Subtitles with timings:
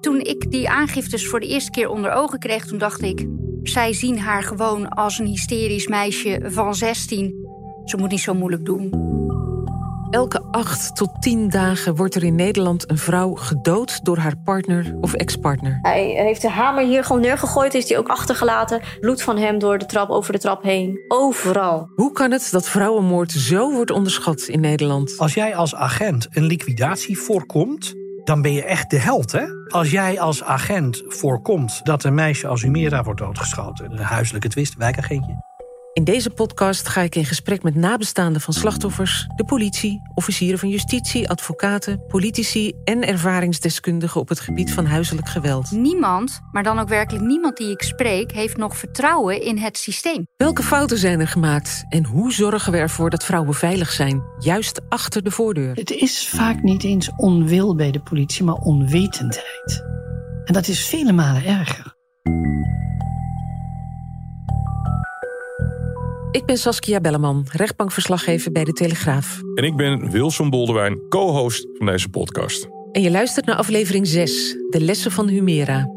[0.00, 3.26] Toen ik die aangiftes voor de eerste keer onder ogen kreeg, toen dacht ik...
[3.62, 7.46] zij zien haar gewoon als een hysterisch meisje van 16.
[7.84, 8.90] Ze moet niet zo moeilijk doen.
[10.16, 14.96] Elke acht tot tien dagen wordt er in Nederland een vrouw gedood door haar partner
[15.00, 15.78] of ex-partner.
[15.82, 18.80] Hij heeft de hamer hier gewoon neergegooid, is die ook achtergelaten.
[19.00, 21.04] Bloed van hem door de trap, over de trap heen.
[21.08, 21.90] Overal.
[21.94, 25.14] Hoe kan het dat vrouwenmoord zo wordt onderschat in Nederland?
[25.18, 27.94] Als jij als agent een liquidatie voorkomt,
[28.24, 29.44] dan ben je echt de held, hè?
[29.68, 34.74] Als jij als agent voorkomt dat een meisje als Humera wordt doodgeschoten, een huiselijke twist,
[34.76, 35.55] wijkagentje.
[35.96, 40.68] In deze podcast ga ik in gesprek met nabestaanden van slachtoffers, de politie, officieren van
[40.68, 45.70] justitie, advocaten, politici en ervaringsdeskundigen op het gebied van huiselijk geweld.
[45.70, 50.26] Niemand, maar dan ook werkelijk niemand die ik spreek, heeft nog vertrouwen in het systeem.
[50.36, 54.80] Welke fouten zijn er gemaakt en hoe zorgen we ervoor dat vrouwen veilig zijn, juist
[54.88, 55.74] achter de voordeur?
[55.74, 59.84] Het is vaak niet eens onwil bij de politie, maar onwetendheid.
[60.44, 61.94] En dat is vele malen erger.
[66.30, 69.40] Ik ben Saskia Belleman, rechtbankverslaggever bij De Telegraaf.
[69.54, 72.68] En ik ben Wilson Boldewijn, co-host van deze podcast.
[72.92, 75.95] En je luistert naar aflevering 6, de lessen van Humera.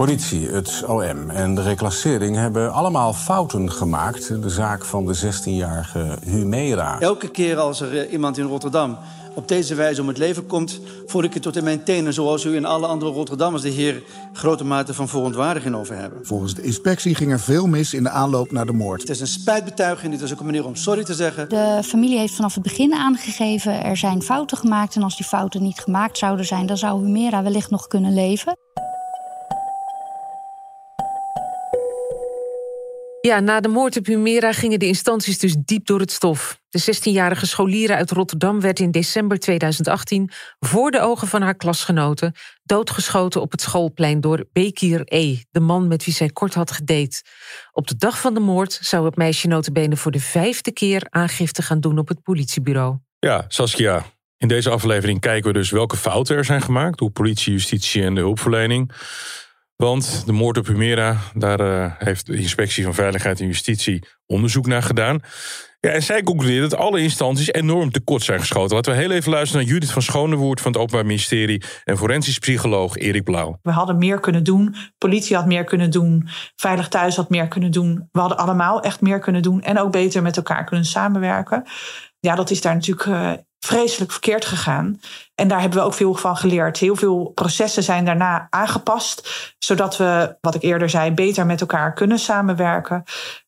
[0.00, 4.42] Politie, het OM en de reclassering hebben allemaal fouten gemaakt.
[4.42, 7.00] De zaak van de 16-jarige Humera.
[7.00, 8.98] Elke keer als er eh, iemand in Rotterdam
[9.34, 12.44] op deze wijze om het leven komt, voel ik het tot in mijn tenen, zoals
[12.44, 16.26] u en alle andere Rotterdammers de heer grote mate van verontwaardiging over hebben.
[16.26, 19.00] Volgens de inspectie ging er veel mis in de aanloop naar de moord.
[19.00, 21.48] Het is een spijtbetuiging, dit is ook een manier om sorry te zeggen.
[21.48, 25.62] De familie heeft vanaf het begin aangegeven, er zijn fouten gemaakt en als die fouten
[25.62, 28.56] niet gemaakt zouden zijn, dan zou Humera wellicht nog kunnen leven.
[33.30, 36.60] Ja, na de moord op Humera gingen de instanties dus diep door het stof.
[36.68, 42.34] De 16-jarige scholier uit Rotterdam werd in december 2018 voor de ogen van haar klasgenoten
[42.62, 47.22] doodgeschoten op het schoolplein door Bekir E., de man met wie zij kort had gedate.
[47.72, 51.62] Op de dag van de moord zou het meisje notabene voor de vijfde keer aangifte
[51.62, 52.98] gaan doen op het politiebureau.
[53.18, 54.04] Ja, Saskia,
[54.36, 58.14] in deze aflevering kijken we dus welke fouten er zijn gemaakt door politie, justitie en
[58.14, 58.92] de hulpverlening.
[59.80, 64.66] Want de moord op Humera, daar uh, heeft de Inspectie van Veiligheid en Justitie onderzoek
[64.66, 65.20] naar gedaan.
[65.80, 68.76] Ja, en zij concludeert dat alle instanties enorm tekort zijn geschoten.
[68.76, 72.38] Laten we heel even luisteren naar Judith van Schonewoerd van het Openbaar Ministerie en forensisch
[72.38, 73.58] psycholoog Erik Blauw.
[73.62, 77.70] We hadden meer kunnen doen, politie had meer kunnen doen, Veilig Thuis had meer kunnen
[77.70, 78.08] doen.
[78.12, 81.62] We hadden allemaal echt meer kunnen doen en ook beter met elkaar kunnen samenwerken.
[82.18, 85.00] Ja, dat is daar natuurlijk uh, vreselijk verkeerd gegaan.
[85.34, 86.78] En daar hebben we ook veel van geleerd.
[86.78, 91.92] Heel veel processen zijn daarna aangepast, zodat we, wat ik eerder zei, beter met elkaar
[91.92, 93.02] kunnen samenwerken.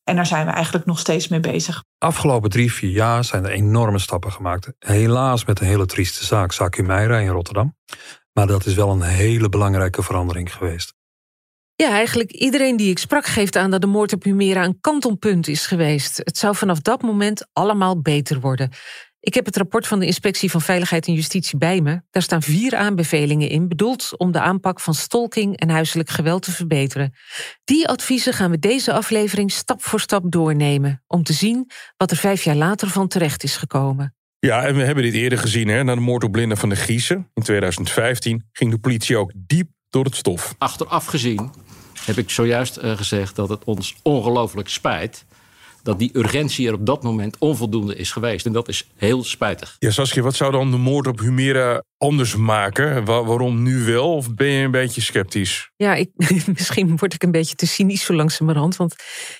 [0.05, 1.85] En daar zijn we eigenlijk nog steeds mee bezig.
[1.99, 4.73] Afgelopen drie, vier jaar zijn er enorme stappen gemaakt.
[4.79, 7.77] Helaas met een hele trieste zaak, zaak Humeira in Rotterdam.
[8.33, 10.95] Maar dat is wel een hele belangrijke verandering geweest.
[11.75, 15.49] Ja, eigenlijk iedereen die ik sprak geeft aan dat de moord op Humera een kantelpunt
[15.49, 16.17] is geweest.
[16.17, 18.71] Het zou vanaf dat moment allemaal beter worden.
[19.25, 22.03] Ik heb het rapport van de Inspectie van Veiligheid en Justitie bij me.
[22.11, 26.51] Daar staan vier aanbevelingen in, bedoeld om de aanpak van stalking en huiselijk geweld te
[26.51, 27.13] verbeteren.
[27.65, 32.17] Die adviezen gaan we deze aflevering stap voor stap doornemen, om te zien wat er
[32.17, 34.15] vijf jaar later van terecht is gekomen.
[34.39, 36.79] Ja, en we hebben dit eerder gezien, hè, na de moord op Linda van der
[36.79, 37.31] Giezen.
[37.35, 40.55] In 2015 ging de politie ook diep door het stof.
[40.59, 41.51] Achteraf gezien
[42.05, 45.25] heb ik zojuist uh, gezegd dat het ons ongelooflijk spijt
[45.83, 48.47] dat die urgentie er op dat moment onvoldoende is geweest.
[48.47, 49.77] En dat is heel spijtig.
[49.79, 53.05] Ja, Saskia, wat zou dan de moord op Humera anders maken?
[53.05, 54.15] waarom nu wel?
[54.15, 55.71] Of ben je een beetje sceptisch?
[55.77, 56.11] Ja, ik,
[56.55, 58.77] misschien word ik een beetje te cynisch zo langzamerhand.
[58.77, 58.95] Want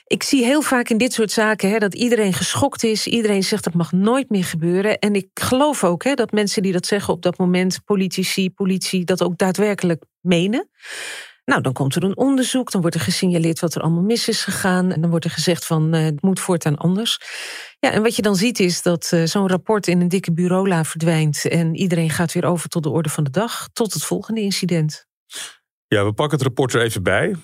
[0.07, 3.07] ik zie heel vaak in dit soort zaken hè, dat iedereen geschokt is.
[3.07, 4.99] Iedereen zegt dat mag nooit meer gebeuren.
[4.99, 9.05] En ik geloof ook hè, dat mensen die dat zeggen op dat moment, politici, politie,
[9.05, 10.69] dat ook daadwerkelijk menen.
[11.53, 14.45] Nou, dan komt er een onderzoek, dan wordt er gesignaleerd wat er allemaal mis is
[14.45, 14.93] gegaan.
[14.93, 17.21] En dan wordt er gezegd van uh, het moet voortaan anders.
[17.79, 20.85] Ja, en wat je dan ziet is dat uh, zo'n rapport in een dikke bureaula
[20.85, 21.49] verdwijnt.
[21.49, 25.07] En iedereen gaat weer over tot de orde van de dag, tot het volgende incident.
[25.87, 27.37] Ja, we pakken het rapport er even bij.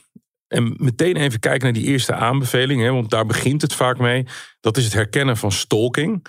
[0.47, 4.27] En meteen even kijken naar die eerste aanbeveling, hè, want daar begint het vaak mee.
[4.61, 6.27] Dat is het herkennen van stalking.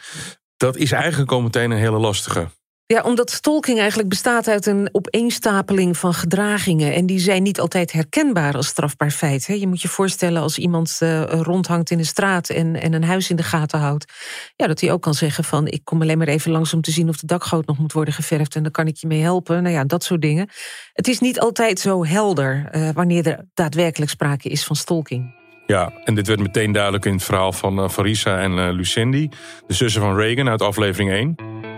[0.57, 2.47] Dat is eigenlijk al meteen een hele lastige.
[2.93, 6.93] Ja, omdat stalking eigenlijk bestaat uit een opeenstapeling van gedragingen.
[6.93, 9.45] En die zijn niet altijd herkenbaar als strafbaar feit.
[9.45, 13.29] Je moet je voorstellen als iemand uh, rondhangt in de straat en, en een huis
[13.29, 14.13] in de gaten houdt.
[14.55, 16.91] Ja, dat hij ook kan zeggen van ik kom alleen maar even langs om te
[16.91, 18.55] zien of de dakgoot nog moet worden geverfd.
[18.55, 19.63] En dan kan ik je mee helpen.
[19.63, 20.49] Nou ja, dat soort dingen.
[20.93, 25.35] Het is niet altijd zo helder uh, wanneer er daadwerkelijk sprake is van stalking.
[25.65, 29.29] Ja, en dit werd meteen duidelijk in het verhaal van Farisa en uh, Lucindy,
[29.67, 31.68] de zussen van Reagan uit aflevering 1.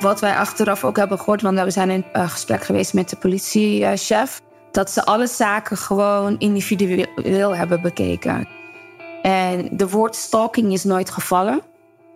[0.00, 3.16] Wat wij achteraf ook hebben gehoord, want we zijn in uh, gesprek geweest met de
[3.16, 8.48] politiechef, dat ze alle zaken gewoon individueel hebben bekeken.
[9.22, 11.60] En de woord stalking is nooit gevallen.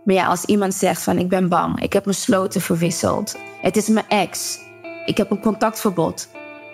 [0.05, 3.77] Maar ja, als iemand zegt van ik ben bang, ik heb mijn sloten verwisseld, het
[3.77, 4.59] is mijn ex,
[5.07, 6.29] ik heb een contactverbod,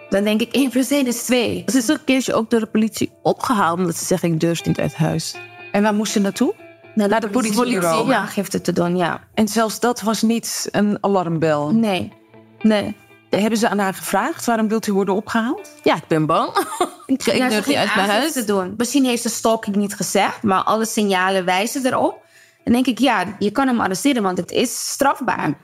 [0.09, 1.63] dan denk ik 1 plus 1 is 2.
[1.67, 4.79] Ze is een keertje ook door de politie opgehaald omdat ze zeggen ik durf niet
[4.79, 5.37] uit huis.
[5.73, 6.55] En waar moest ze naartoe?
[6.95, 8.09] Naar de, Naar de politiebureau.
[8.09, 9.21] Ja, aangifte te doen, ja.
[9.35, 11.71] En zelfs dat was niet een alarmbel?
[11.71, 12.13] Nee,
[12.61, 12.97] nee.
[13.31, 15.71] Hebben ze aan haar gevraagd waarom wilt u worden opgehaald?
[15.83, 16.67] Ja, ik ben bang.
[17.07, 18.75] ik durf niet uit mijn huis te doen.
[18.77, 22.23] Misschien heeft de stalking niet gezegd, maar alle signalen wijzen erop.
[22.65, 25.59] Dan denk ik, ja, je kan hem arresteren, want het is strafbaar.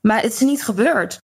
[0.00, 1.20] Maar het is niet gebeurd.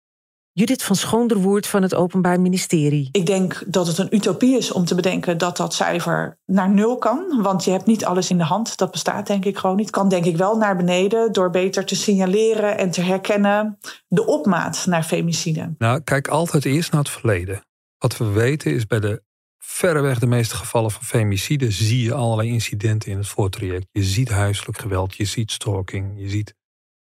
[0.58, 3.08] Judith van Schoonderwoerd van het Openbaar Ministerie.
[3.12, 6.98] Ik denk dat het een utopie is om te bedenken dat dat cijfer naar nul
[6.98, 7.42] kan.
[7.42, 8.76] Want je hebt niet alles in de hand.
[8.76, 9.90] Dat bestaat denk ik gewoon niet.
[9.90, 13.78] Kan denk ik wel naar beneden door beter te signaleren en te herkennen
[14.08, 15.74] de opmaat naar femicide.
[15.78, 17.62] Nou, kijk altijd eerst naar het verleden.
[17.98, 19.22] Wat we weten is bij de
[19.58, 23.86] verreweg de meeste gevallen van femicide zie je allerlei incidenten in het voortraject.
[23.90, 26.54] Je ziet huiselijk geweld, je ziet stalking, je ziet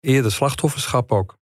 [0.01, 1.41] eerder slachtofferschap ook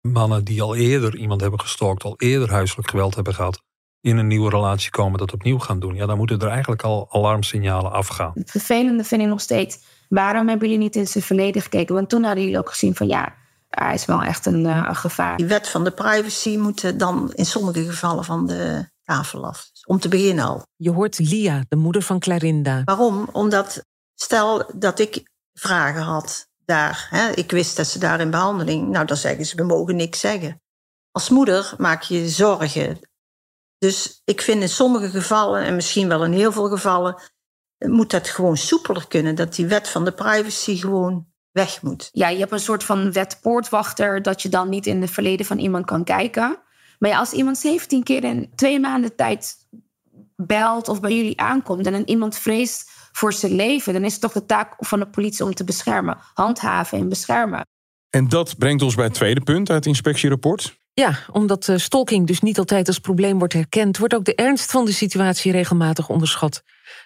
[0.00, 3.62] mannen die al eerder iemand hebben gestalkt, al eerder huiselijk geweld hebben gehad,
[4.00, 5.94] in een nieuwe relatie komen, dat opnieuw gaan doen.
[5.94, 8.32] Ja, dan moeten er eigenlijk al alarmsignalen afgaan.
[8.34, 9.78] Het vervelende vind ik nog steeds.
[10.08, 11.94] Waarom hebben jullie niet in zijn verleden gekeken?
[11.94, 13.34] Want toen hadden jullie ook gezien van ja,
[13.68, 15.36] hij is wel echt een, uh, gevaar.
[15.36, 19.70] Die wet van de privacy moet dan in sommige gevallen van de tafel af.
[19.86, 20.66] Om te beginnen al.
[20.76, 22.82] Je hoort Lia, de moeder van Clarinda.
[22.84, 23.28] Waarom?
[23.32, 23.84] Omdat
[24.14, 25.22] stel dat ik
[25.52, 27.06] vragen had daar.
[27.10, 28.88] Hè, ik wist dat ze daar in behandeling.
[28.88, 30.62] Nou, dan zeggen ze: we mogen niks zeggen.
[31.10, 32.98] Als moeder maak je zorgen.
[33.78, 37.16] Dus ik vind in sommige gevallen, en misschien wel in heel veel gevallen,
[37.78, 39.34] moet dat gewoon soepeler kunnen.
[39.34, 42.08] Dat die wet van de privacy gewoon weg moet.
[42.12, 45.58] Ja, je hebt een soort van wetpoortwachter dat je dan niet in het verleden van
[45.58, 46.58] iemand kan kijken.
[46.98, 49.56] Maar als iemand 17 keer in twee maanden tijd
[50.36, 54.32] belt of bij jullie aankomt en iemand vreest voor zijn leven, dan is het toch
[54.32, 57.66] de taak van de politie om te beschermen, handhaven en beschermen.
[58.10, 60.78] En dat brengt ons bij het tweede punt uit het inspectierapport.
[60.92, 64.84] Ja, omdat stalking dus niet altijd als probleem wordt herkend, wordt ook de ernst van
[64.84, 66.62] de situatie regelmatig onderschat.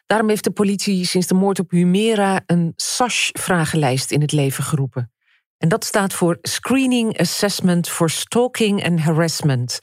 [0.07, 5.13] Daarom heeft de politie sinds de moord op Humera een SASH-vragenlijst in het leven geroepen.
[5.59, 9.79] En dat staat voor Screening Assessment for Stalking and Harassment.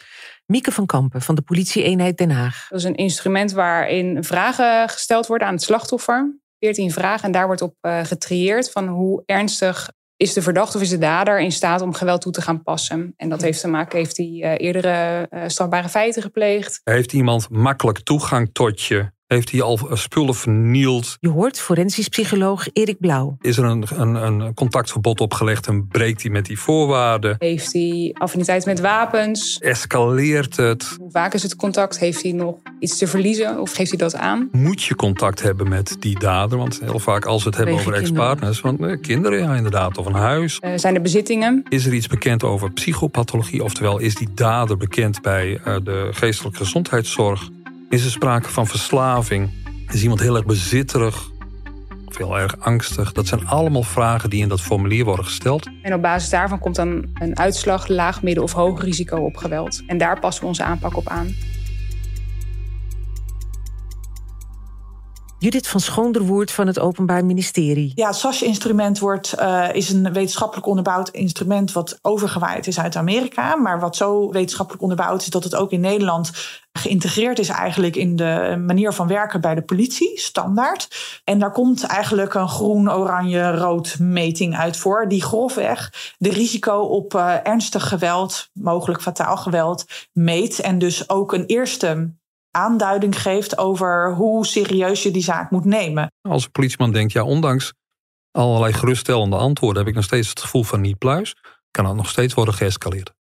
[0.52, 2.68] Mieke van Kampen van de politie-eenheid Den Haag.
[2.70, 6.40] Dat is een instrument waarin vragen gesteld worden aan het slachtoffer.
[6.60, 10.84] 14 vragen en daar wordt op uh, getrieerd van hoe ernstig is de verdachte of
[10.84, 13.14] is de dader in staat om geweld toe te gaan passen.
[13.18, 16.82] En dat heeft te maken, heeft hij uh, eerdere uh, strafbare feiten gepleegd.
[16.84, 19.12] Heeft iemand makkelijk toegang tot je?
[19.30, 21.18] Heeft hij al spullen vernield?
[21.20, 23.38] Je hoort forensisch psycholoog Erik Blauw.
[23.42, 27.36] Is er een, een, een contactverbod opgelegd en breekt hij met die voorwaarden?
[27.40, 29.60] Heeft hij affiniteit met wapens?
[29.60, 30.96] Escaleert het?
[30.98, 32.00] Hoe vaak is het contact?
[32.00, 34.50] Heeft hij nog iets te verliezen of geeft hij dat aan?
[34.52, 36.58] Moet je contact hebben met die dader?
[36.58, 40.06] Want heel vaak als we het hebben over ex-partners, van eh, kinderen ja, inderdaad, of
[40.06, 40.60] een huis.
[40.66, 41.64] Uh, zijn er bezittingen?
[41.68, 43.64] Is er iets bekend over psychopathologie?
[43.64, 47.50] Oftewel, is die dader bekend bij uh, de geestelijke gezondheidszorg?
[47.90, 49.50] Is er sprake van verslaving?
[49.88, 51.32] Is iemand heel erg bezitterig?
[52.06, 53.12] Of heel erg angstig?
[53.12, 55.70] Dat zijn allemaal vragen die in dat formulier worden gesteld.
[55.82, 59.84] En op basis daarvan komt dan een uitslag laag, midden of hoog risico op geweld.
[59.88, 61.36] En daar passen we onze aanpak op aan.
[65.42, 67.92] Judith van Schoonderwoerd van het Openbaar Ministerie.
[67.96, 73.56] Ja, het SAS-instrument wordt, uh, is een wetenschappelijk onderbouwd instrument wat overgewaaid is uit Amerika.
[73.56, 76.32] Maar wat zo wetenschappelijk onderbouwd is dat het ook in Nederland
[76.72, 80.88] geïntegreerd is eigenlijk in de manier van werken bij de politie, standaard.
[81.24, 86.80] En daar komt eigenlijk een groen, oranje, rood meting uit voor, die grofweg de risico
[86.80, 90.60] op uh, ernstig geweld, mogelijk fataal geweld, meet.
[90.60, 92.18] En dus ook een eerste
[92.52, 96.12] aanduiding geeft over hoe serieus je die zaak moet nemen.
[96.22, 97.74] Als een politieman denkt, ja, ondanks
[98.32, 101.36] allerlei geruststellende antwoorden heb ik nog steeds het gevoel van niet pluis,
[101.72, 103.14] kan dat nog steeds worden geëscaleerd.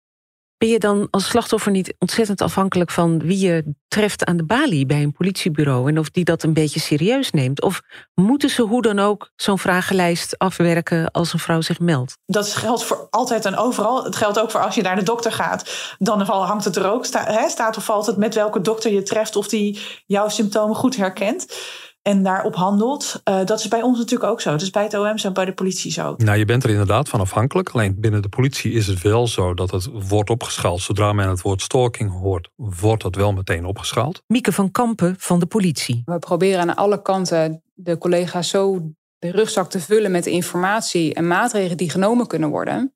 [0.59, 4.85] Ben je dan als slachtoffer niet ontzettend afhankelijk van wie je treft aan de balie
[4.85, 7.61] bij een politiebureau en of die dat een beetje serieus neemt?
[7.61, 7.81] Of
[8.13, 12.17] moeten ze hoe dan ook zo'n vragenlijst afwerken als een vrouw zich meldt?
[12.25, 14.03] Dat geldt voor altijd en overal.
[14.03, 15.95] Het geldt ook voor als je naar de dokter gaat.
[15.97, 19.47] Dan hangt het er ook, staat of valt het met welke dokter je treft of
[19.47, 21.47] die jouw symptomen goed herkent.
[22.09, 23.21] En daarop handelt.
[23.29, 24.51] Uh, dat is bij ons natuurlijk ook zo.
[24.51, 26.13] Dat is bij het OM zo, bij de politie zo.
[26.17, 27.69] Nou, je bent er inderdaad van afhankelijk.
[27.69, 30.81] Alleen binnen de politie is het wel zo dat het wordt opgeschaald.
[30.81, 34.23] Zodra men het woord stalking hoort, wordt dat wel meteen opgeschaald.
[34.27, 36.01] Mieke van Kampen van de politie.
[36.05, 38.81] We proberen aan alle kanten de collega's zo
[39.19, 42.93] de rugzak te vullen met informatie en maatregelen die genomen kunnen worden.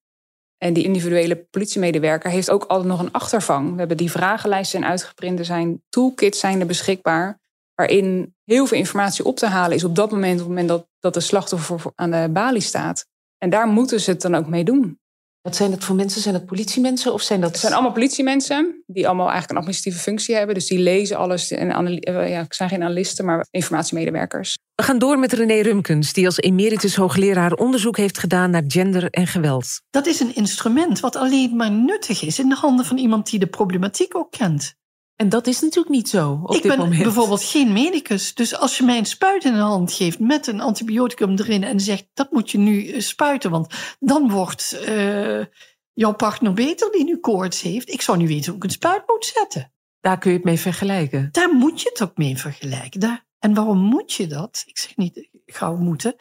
[0.58, 3.72] En die individuele politiemedewerker heeft ook altijd nog een achtervang.
[3.72, 5.40] We hebben die vragenlijsten zijn uitgeprint.
[5.40, 7.42] Er zijn toolkits zijn er beschikbaar.
[7.76, 10.34] Waarin heel veel informatie op te halen is op dat moment.
[10.34, 13.06] Op het moment dat, dat de slachtoffer aan de balie staat.
[13.38, 15.02] En daar moeten ze het dan ook mee doen.
[15.44, 16.22] Wat zijn dat voor mensen?
[16.22, 17.52] Zijn dat politiemensen of zijn dat...
[17.52, 20.56] Het zijn allemaal politiemensen die allemaal eigenlijk een administratieve functie hebben.
[20.56, 21.52] Dus die lezen alles.
[21.52, 24.58] En eh, ja, ik zijn geen analisten, maar informatiemedewerkers.
[24.76, 29.10] We gaan door met René Rumkens, die als emeritus hoogleraar onderzoek heeft gedaan naar gender
[29.10, 29.82] en geweld.
[29.90, 33.40] Dat is een instrument wat alleen maar nuttig is in de handen van iemand die
[33.40, 34.76] de problematiek ook kent.
[35.16, 37.04] En dat is natuurlijk niet zo op ik dit ben moment.
[37.04, 38.34] bijvoorbeeld geen medicus.
[38.34, 41.80] Dus als je mij een spuit in de hand geeft met een antibioticum erin en
[41.80, 45.46] zegt dat moet je nu eh, spuiten, want dan wordt uh,
[45.94, 47.90] jouw partner beter die nu koorts heeft.
[47.90, 49.74] Ik zou nu weten hoe ik een spuit moet zetten.
[50.00, 51.30] Daar kun je het mee vergelijken.
[51.32, 53.00] Daar moet je het ook mee vergelijken.
[53.00, 54.64] Daar, en waarom moet je dat?
[54.66, 56.16] Ik zeg niet gauw moeten.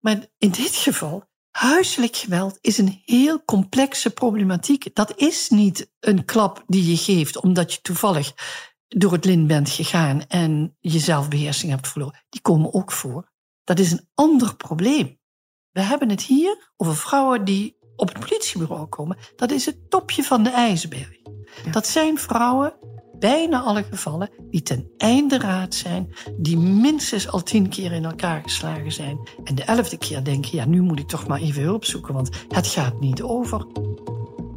[0.00, 1.24] Maar in dit geval
[1.58, 4.94] Huiselijk geweld is een heel complexe problematiek.
[4.94, 8.32] Dat is niet een klap die je geeft omdat je toevallig
[8.88, 12.24] door het lint bent gegaan en je zelfbeheersing hebt verloren.
[12.28, 13.32] Die komen ook voor.
[13.64, 15.18] Dat is een ander probleem.
[15.70, 19.16] We hebben het hier over vrouwen die op het politiebureau komen.
[19.36, 21.16] Dat is het topje van de ijsberg.
[21.70, 22.74] Dat zijn vrouwen
[23.18, 28.42] bijna alle gevallen die ten einde raad zijn, die minstens al tien keer in elkaar
[28.42, 29.18] geslagen zijn.
[29.44, 32.30] En de elfde keer denken, ja, nu moet ik toch maar even hulp zoeken, want
[32.48, 33.66] het gaat niet over.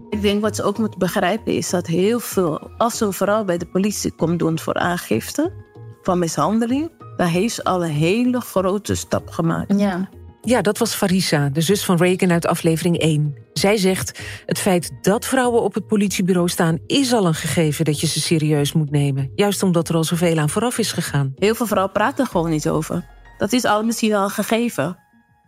[0.09, 3.57] Ik denk wat ze ook moeten begrijpen is dat heel veel, als een vrouw bij
[3.57, 5.53] de politie komt doen voor aangifte
[6.01, 9.79] van mishandeling, dan heeft ze al een hele grote stap gemaakt.
[9.79, 10.09] Ja.
[10.43, 13.35] Ja, dat was Farisa, de zus van Reagan uit aflevering 1.
[13.53, 17.99] Zij zegt: Het feit dat vrouwen op het politiebureau staan, is al een gegeven dat
[17.99, 19.31] je ze serieus moet nemen.
[19.35, 21.33] Juist omdat er al zoveel aan vooraf is gegaan.
[21.35, 23.05] Heel veel vrouwen praten gewoon niet over.
[23.37, 24.97] Dat is al misschien al gegeven.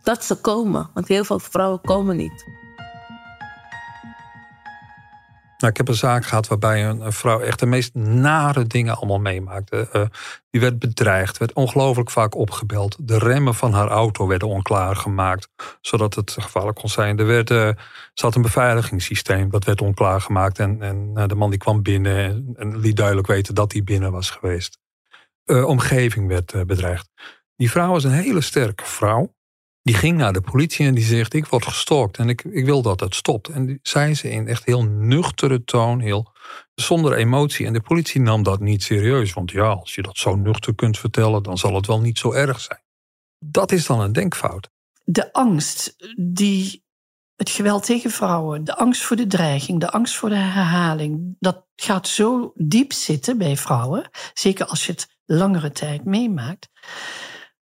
[0.02, 2.44] Dat ze komen, want heel veel vrouwen komen niet.
[5.64, 9.18] Nou, ik heb een zaak gehad waarbij een, vrouw echt de meest nare dingen allemaal
[9.18, 9.88] meemaakte.
[9.92, 10.02] Uh,
[10.50, 12.96] die werd bedreigd, werd ongelooflijk vaak opgebeld.
[13.00, 15.48] De remmen van haar auto werden onklaar gemaakt,
[15.80, 17.18] zodat het gevaarlijk kon zijn.
[17.18, 17.68] Er werd, uh,
[18.14, 20.58] zat een beveiligingssysteem, dat werd onklaar gemaakt.
[20.58, 23.84] En, en uh, de man die kwam binnen en, en, liet duidelijk weten dat hij
[23.84, 24.78] binnen was geweest.
[25.44, 27.08] omgeving werd bedreigd.
[27.56, 29.34] Die vrouw was een hele sterke vrouw.
[29.84, 32.82] Die ging naar de politie en die zegt: Ik word gestalkt en ik, ik wil
[32.82, 33.48] dat het stopt.
[33.48, 36.32] En die zei ze in echt heel nuchtere toon, heel
[36.74, 37.66] zonder emotie.
[37.66, 39.32] En de politie nam dat niet serieus.
[39.32, 42.32] Want ja, als je dat zo nuchter kunt vertellen, dan zal het wel niet zo
[42.32, 42.82] erg zijn.
[43.38, 44.70] Dat is dan een denkfout.
[45.04, 46.84] De angst die
[47.36, 51.66] het geweld tegen vrouwen, de angst voor de dreiging, de angst voor de herhaling, dat
[51.76, 54.10] gaat zo diep zitten bij vrouwen.
[54.34, 56.68] Zeker als je het langere tijd meemaakt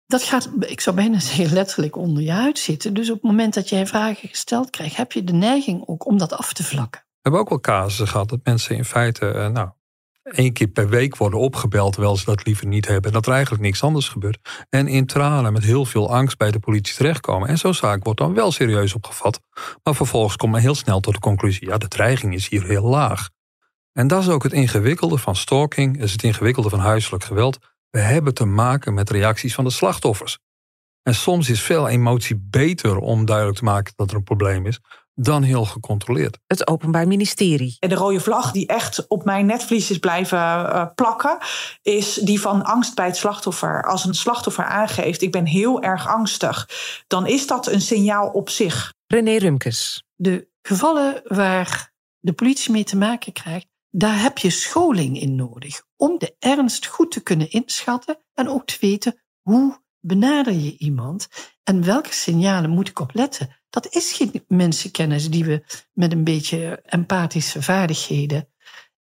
[0.09, 2.95] dat gaat, ik zou bijna zeggen, letterlijk onder je huid zitten.
[2.95, 6.19] Dus op het moment dat jij vragen gesteld krijgt, heb je de neiging ook om
[6.19, 7.00] dat af te vlakken.
[7.00, 9.69] We hebben ook wel casussen gehad dat mensen in feite, uh, nou,
[10.23, 13.05] één keer per week worden opgebeld, terwijl ze dat liever niet hebben.
[13.05, 14.67] En dat er eigenlijk niks anders gebeurt.
[14.71, 17.49] En in tranen met heel veel angst bij de politie terechtkomen.
[17.49, 19.41] En zo'n zaak wordt dan wel serieus opgevat.
[19.83, 22.85] Maar vervolgens komt men heel snel tot de conclusie: ja, de dreiging is hier heel
[22.85, 23.29] laag.
[23.93, 27.59] En dat is ook het ingewikkelde van stalking, is het ingewikkelde van huiselijk geweld.
[27.99, 30.38] We hebben te maken met reacties van de slachtoffers.
[31.02, 34.81] En soms is veel emotie beter om duidelijk te maken dat er een probleem is,
[35.14, 36.38] dan heel gecontroleerd.
[36.47, 37.76] Het Openbaar Ministerie.
[37.81, 41.38] En de rode vlag die echt op mijn netvlies is blijven uh, plakken,
[41.83, 43.85] is die van angst bij het slachtoffer.
[43.85, 46.69] Als een slachtoffer aangeeft: ik ben heel erg angstig,
[47.07, 48.95] dan is dat een signaal op zich.
[49.07, 50.05] René Rumkes.
[50.14, 55.83] De gevallen waar de politie mee te maken krijgt, daar heb je scholing in nodig
[55.97, 61.28] om de ernst goed te kunnen inschatten en ook te weten hoe benader je iemand
[61.62, 63.57] en welke signalen moet ik op letten.
[63.71, 68.49] Dat is geen mensenkennis die we met een beetje empathische vaardigheden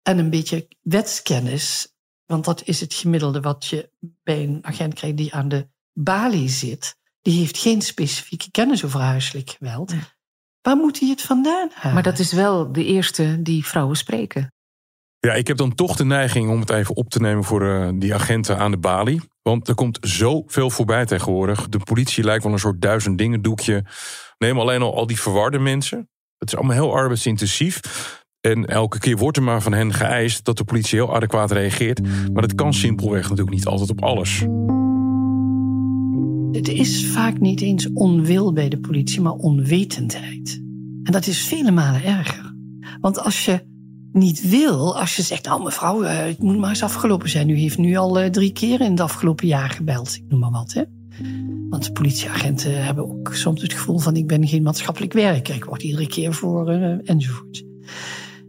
[0.02, 3.90] en een beetje wetskennis, want dat is het gemiddelde wat je
[4.22, 9.00] bij een agent krijgt die aan de balie zit, die heeft geen specifieke kennis over
[9.00, 9.94] huiselijk geweld.
[10.62, 11.94] Waar moet hij het vandaan halen?
[11.94, 14.54] Maar dat is wel de eerste die vrouwen spreken.
[15.26, 17.88] Ja, ik heb dan toch de neiging om het even op te nemen voor uh,
[17.94, 19.20] die agenten aan de balie.
[19.42, 21.68] Want er komt zoveel voorbij tegenwoordig.
[21.68, 23.84] De politie lijkt wel een soort duizend dingen doekje.
[24.38, 26.08] Neem alleen al al die verwarde mensen.
[26.38, 27.80] Het is allemaal heel arbeidsintensief.
[28.40, 32.00] En elke keer wordt er maar van hen geëist dat de politie heel adequaat reageert.
[32.32, 34.46] Maar dat kan simpelweg natuurlijk niet altijd op alles.
[36.52, 40.60] Het is vaak niet eens onwil bij de politie, maar onwetendheid.
[41.02, 42.54] En dat is vele malen erger.
[43.00, 43.74] Want als je
[44.16, 47.48] niet wil, als je zegt, nou mevrouw, eh, het moet maar eens afgelopen zijn.
[47.48, 50.50] U heeft nu al eh, drie keer in het afgelopen jaar gebeld, ik noem maar
[50.50, 50.72] wat.
[50.72, 50.82] Hè?
[51.68, 55.54] Want de politieagenten hebben ook soms het gevoel van ik ben geen maatschappelijk werker.
[55.54, 57.64] Ik word iedere keer voor uh, enzovoort.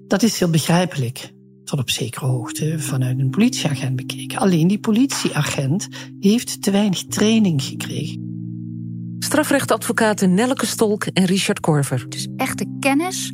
[0.08, 1.34] Dat is heel begrijpelijk,
[1.64, 4.38] tot op zekere hoogte vanuit een politieagent bekeken.
[4.38, 5.88] Alleen die politieagent
[6.20, 8.26] heeft te weinig training gekregen.
[9.20, 12.06] Strafrechtadvocaten Nelke Stolk en Richard Korver.
[12.10, 13.32] Dus echte kennis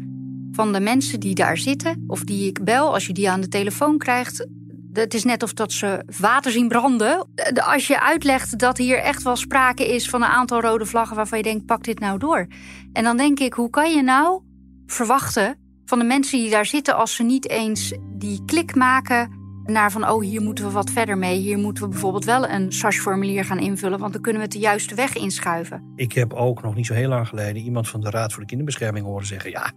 [0.54, 3.48] van de mensen die daar zitten, of die ik bel, als je die aan de
[3.48, 4.48] telefoon krijgt.
[4.94, 7.28] Het is net of dat ze water zien branden.
[7.54, 11.38] Als je uitlegt dat hier echt wel sprake is van een aantal rode vlaggen waarvan
[11.38, 12.48] je denkt: pak dit nou door.
[12.94, 14.42] En dan denk ik: hoe kan je nou
[14.86, 19.92] verwachten van de mensen die daar zitten als ze niet eens die klik maken naar
[19.92, 21.40] van oh hier moeten we wat verder mee.
[21.40, 24.62] Hier moeten we bijvoorbeeld wel een SAS-formulier gaan invullen, want dan kunnen we het de
[24.62, 25.94] juiste weg inschuiven.
[25.96, 28.48] Ik heb ook nog niet zo heel lang geleden iemand van de Raad voor de
[28.48, 29.72] Kinderbescherming horen zeggen: ja,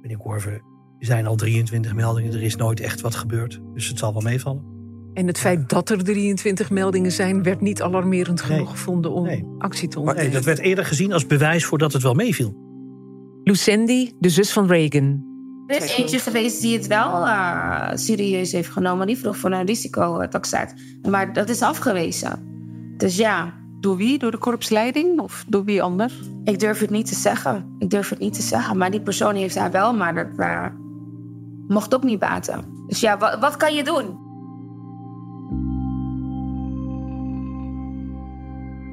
[0.00, 0.52] meneer Korver,
[0.98, 4.22] er zijn al 23 meldingen, er is nooit echt wat gebeurd, dus het zal wel
[4.22, 4.76] meevallen.
[5.14, 9.88] En het feit dat er 23 meldingen zijn, werd niet alarmerend genoeg gevonden om actie
[9.88, 10.30] te ondernemen.
[10.30, 12.66] Nee, dat werd eerder gezien als bewijs voor dat het wel meeviel.
[13.44, 15.26] Lucendi, de zus van Reagan.
[15.66, 19.06] Er is eentje geweest die het wel uh, serieus heeft genomen.
[19.06, 20.74] Die vroeg voor een risicotaxaat.
[21.08, 22.42] Maar dat is afgewezen.
[22.96, 23.54] Dus ja.
[23.80, 24.18] Door wie?
[24.18, 26.14] Door de korpsleiding of door wie anders?
[26.44, 27.76] Ik durf het niet te zeggen.
[27.78, 28.76] Ik durf het niet te zeggen.
[28.76, 30.66] Maar die persoon heeft haar wel, maar dat uh,
[31.68, 32.64] mocht ook niet baten.
[32.86, 34.26] Dus ja, wat, wat kan je doen?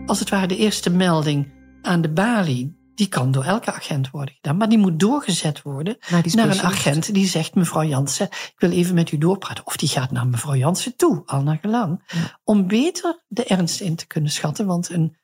[0.05, 1.47] Als het ware de eerste melding
[1.81, 4.57] aan de balie die kan door elke agent worden gedaan.
[4.57, 8.95] Maar die moet doorgezet worden naar, een agent die zegt: Mevrouw Jansen, ik wil even
[8.95, 9.65] met u doorpraten.
[9.65, 12.03] Of die gaat naar mevrouw Jansen toe, al naar gelang.
[12.43, 14.65] Om beter de ernst in te kunnen schatten.
[14.65, 15.17] Want een,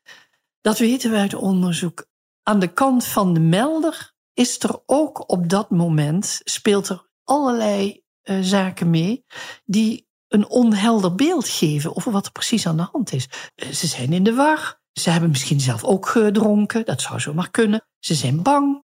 [0.61, 2.09] dat weten we uit onderzoek.
[2.43, 8.03] Aan de kant van de melder is er ook op dat moment, speelt er allerlei
[8.23, 9.25] uh, zaken mee
[9.65, 13.29] die een onhelder beeld geven over wat er precies aan de hand is.
[13.55, 14.80] Uh, ze zijn in de war.
[14.93, 17.85] Ze hebben misschien zelf ook gedronken, dat zou zomaar kunnen.
[17.99, 18.83] Ze zijn bang.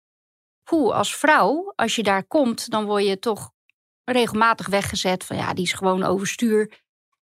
[0.65, 3.51] Poeh, als vrouw, als je daar komt, dan word je toch
[4.05, 6.83] regelmatig weggezet van ja, die is gewoon overstuur.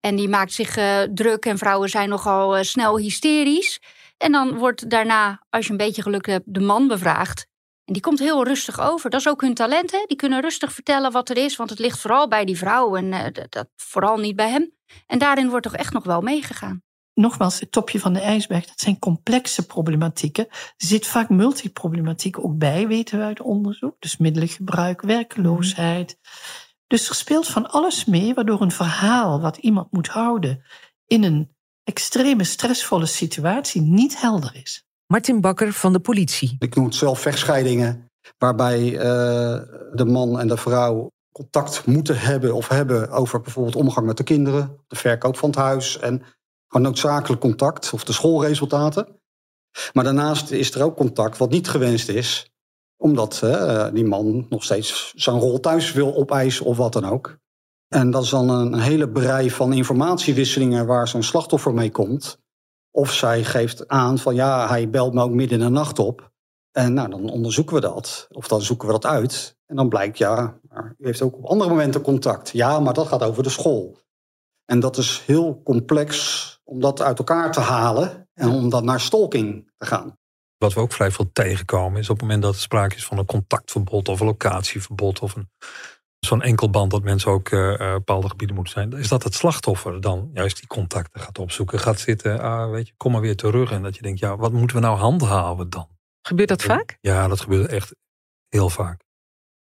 [0.01, 3.81] En die maakt zich uh, druk en vrouwen zijn nogal uh, snel hysterisch.
[4.17, 7.47] En dan wordt daarna, als je een beetje geluk hebt, de man bevraagd.
[7.85, 9.11] En die komt heel rustig over.
[9.11, 10.05] Dat is ook hun talent, hè?
[10.07, 13.11] Die kunnen rustig vertellen wat er is, want het ligt vooral bij die vrouw en
[13.33, 14.73] dat, dat, vooral niet bij hem.
[15.07, 16.83] En daarin wordt toch echt nog wel meegegaan
[17.19, 20.47] nogmaals, het topje van de ijsberg, dat zijn complexe problematieken.
[20.49, 23.97] Er zit vaak multiproblematiek ook bij, weten we uit onderzoek.
[23.99, 26.19] Dus middelengebruik, werkloosheid.
[26.87, 30.65] Dus er speelt van alles mee, waardoor een verhaal wat iemand moet houden
[31.07, 34.87] in een extreme stressvolle situatie niet helder is.
[35.07, 36.57] Martin Bakker van de politie.
[36.59, 39.01] Ik noem het zelf vechtscheidingen, waarbij uh,
[39.93, 44.23] de man en de vrouw contact moeten hebben of hebben over bijvoorbeeld omgang met de
[44.23, 46.23] kinderen, de verkoop van het huis en
[46.69, 49.21] gewoon noodzakelijk contact of de schoolresultaten.
[49.93, 52.53] Maar daarnaast is er ook contact wat niet gewenst is,
[52.97, 53.43] omdat
[53.93, 57.39] die man nog steeds zijn rol thuis wil opeisen of wat dan ook.
[57.89, 62.39] En dat is dan een hele brei van informatiewisselingen waar zo'n slachtoffer mee komt.
[62.91, 66.31] Of zij geeft aan van ja, hij belt me ook midden in de nacht op.
[66.73, 68.29] En nou, dan onderzoeken we dat.
[68.31, 69.57] Of dan zoeken we dat uit.
[69.67, 70.59] En dan blijkt, ja,
[70.99, 72.51] u heeft ook op andere momenten contact.
[72.51, 73.99] Ja, maar dat gaat over de school.
[74.71, 79.01] En dat is heel complex om dat uit elkaar te halen en om dan naar
[79.01, 80.17] stalking te gaan.
[80.57, 83.19] Wat we ook vrij veel tegenkomen is op het moment dat er sprake is van
[83.19, 85.51] een contactverbod of een locatieverbod of een,
[86.19, 90.31] zo'n enkelband dat mensen ook uh, bepaalde gebieden moeten zijn, is dat het slachtoffer dan
[90.33, 93.71] juist die contacten gaat opzoeken, gaat zitten, ah, weet je, kom maar weer terug.
[93.71, 95.89] En dat je denkt, ja, wat moeten we nou handhaven dan?
[96.23, 96.99] Gebeurt dat vaak?
[97.01, 97.95] Ja, dat gebeurt echt
[98.49, 99.07] heel vaak.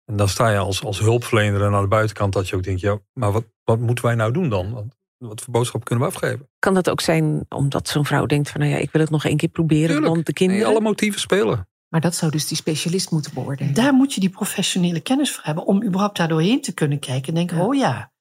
[0.05, 2.99] En dan sta je als, als hulpverlener aan de buitenkant dat je ook denkt, ja,
[3.13, 4.91] maar wat, wat moeten wij nou doen dan?
[5.17, 6.49] Wat voor boodschap kunnen we afgeven?
[6.59, 9.25] Kan dat ook zijn omdat zo'n vrouw denkt van nou ja, ik wil het nog
[9.25, 10.13] één keer proberen, Tuurlijk.
[10.13, 10.63] want de kinderen.
[10.63, 11.67] Nee, alle motieven spelen.
[11.87, 13.73] Maar dat zou dus die specialist moeten worden.
[13.73, 17.27] Daar moet je die professionele kennis voor hebben om überhaupt daar doorheen te kunnen kijken
[17.27, 18.11] en denken, oh ja,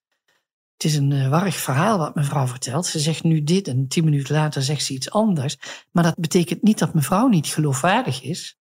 [0.80, 2.86] het is een uh, warrig verhaal wat mevrouw vertelt.
[2.86, 5.56] Ze zegt nu dit en tien minuten later zegt ze iets anders.
[5.92, 8.58] Maar dat betekent niet dat mevrouw niet geloofwaardig is.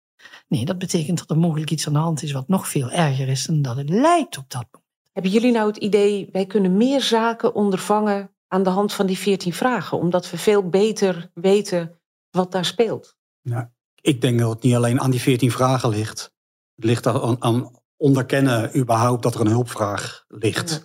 [0.48, 3.28] Nee, dat betekent dat er mogelijk iets aan de hand is wat nog veel erger
[3.28, 4.90] is dan dat het lijkt op dat moment.
[5.12, 9.18] Hebben jullie nou het idee, wij kunnen meer zaken ondervangen aan de hand van die
[9.18, 12.00] veertien vragen, omdat we veel beter weten
[12.30, 13.16] wat daar speelt?
[13.42, 13.66] Nou,
[14.00, 16.32] ik denk dat het niet alleen aan die veertien vragen ligt.
[16.74, 20.70] Het ligt aan, aan onderkennen überhaupt dat er een hulpvraag ligt.
[20.70, 20.78] Ja.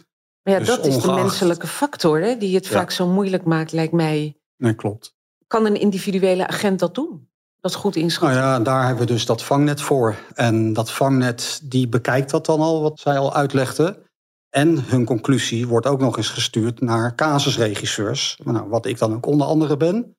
[0.44, 2.72] Maar ja, Dus dat is de menselijke factor hè, die het Ja.
[2.72, 4.38] vaak zo moeilijk maakt, lijkt mij.
[4.58, 5.16] Nee, klopt.
[5.48, 7.30] kan een individuele agent dat doen?
[7.64, 8.40] Dat goed inschatten?
[8.40, 10.16] Nou ja, daar hebben we dus dat vangnet voor.
[10.34, 14.02] En dat vangnet die bekijkt dat dan al, wat zij al uitlegde.
[14.50, 18.40] En hun conclusie wordt ook nog eens gestuurd naar casusregisseurs.
[18.44, 20.16] Nou, wat ik dan ook onder andere ben.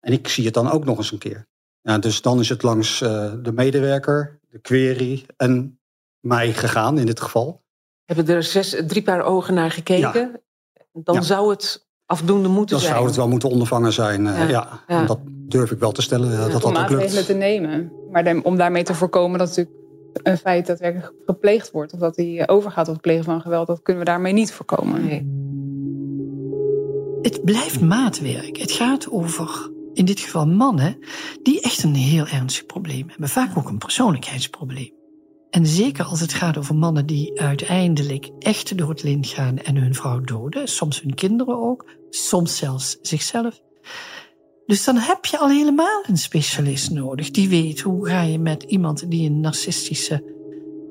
[0.00, 1.46] En ik zie het dan ook nog eens een keer.
[1.80, 5.80] Ja, dus dan is het langs uh, de medewerker, de query en
[6.20, 7.62] mij gegaan in dit geval.
[8.04, 10.40] Hebben er zes, drie paar ogen naar gekeken?
[10.72, 10.90] Ja.
[10.92, 11.20] Dan ja.
[11.20, 12.92] zou het afdoende moeten dan zijn.
[12.92, 14.68] Dan zou het wel moeten ondervangen zijn, uh, ja.
[15.06, 16.30] Dat durf ik wel te stellen.
[16.30, 16.90] Uh, dat dat om ook lukt.
[16.90, 17.92] maatregelen te nemen.
[18.10, 19.76] Maar de, om daarmee te voorkomen dat natuurlijk
[20.22, 21.92] een feit daadwerkelijk gepleegd wordt.
[21.92, 23.66] Of dat hij overgaat tot het plegen van geweld.
[23.66, 25.06] Dat kunnen we daarmee niet voorkomen.
[25.06, 25.44] Nee.
[27.22, 28.56] Het blijft maatwerk.
[28.56, 30.98] Het gaat over, in dit geval mannen,
[31.42, 33.28] die echt een heel ernstig probleem hebben.
[33.28, 34.95] Vaak ook een persoonlijkheidsprobleem.
[35.56, 39.76] En zeker als het gaat over mannen die uiteindelijk echt door het lint gaan en
[39.76, 40.68] hun vrouw doden.
[40.68, 43.60] Soms hun kinderen ook, soms zelfs zichzelf.
[44.66, 48.62] Dus dan heb je al helemaal een specialist nodig die weet hoe ga je met
[48.62, 50.24] iemand die een narcistische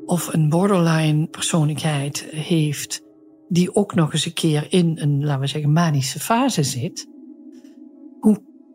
[0.05, 3.01] of een borderline persoonlijkheid heeft,
[3.49, 7.07] die ook nog eens een keer in een, laten we zeggen, manische fase zit.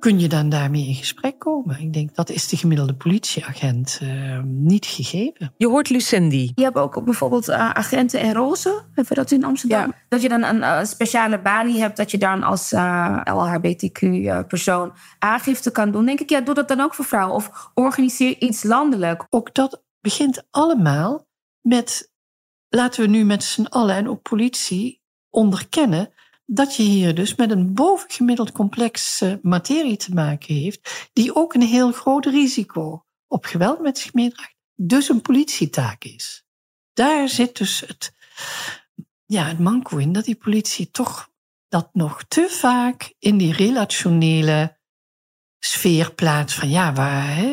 [0.01, 1.81] Kun je dan daarmee in gesprek komen?
[1.81, 5.55] Ik denk dat is de gemiddelde politieagent uh, niet gegeven.
[5.57, 6.53] Je hoort Lucendi.
[6.55, 8.73] Je hebt ook bijvoorbeeld uh, agenten en rozen.
[8.73, 9.87] Hebben we dat in Amsterdam?
[9.87, 9.95] Ja.
[10.09, 12.71] Dat je dan een uh, speciale balie hebt, dat je dan als
[13.25, 16.07] LHBTQ-persoon aangifte kan doen.
[16.07, 17.37] Denk ik, ja, doe dat dan ook voor vrouwen.
[17.37, 19.27] Of organiseer iets landelijk.
[19.31, 21.27] Ook dat begint allemaal
[21.61, 22.13] met,
[22.69, 26.13] laten we nu met z'n allen en ook politie onderkennen
[26.53, 31.63] dat je hier dus met een bovengemiddeld complexe materie te maken heeft, die ook een
[31.63, 36.45] heel groot risico op geweld met zich meedraagt, dus een politietaak is.
[36.93, 38.13] Daar zit dus het,
[39.27, 41.29] ja, het manco in, dat die politie toch
[41.69, 44.79] dat nog te vaak in die relationele
[45.59, 47.47] sfeer plaatst van ja, waar, hè,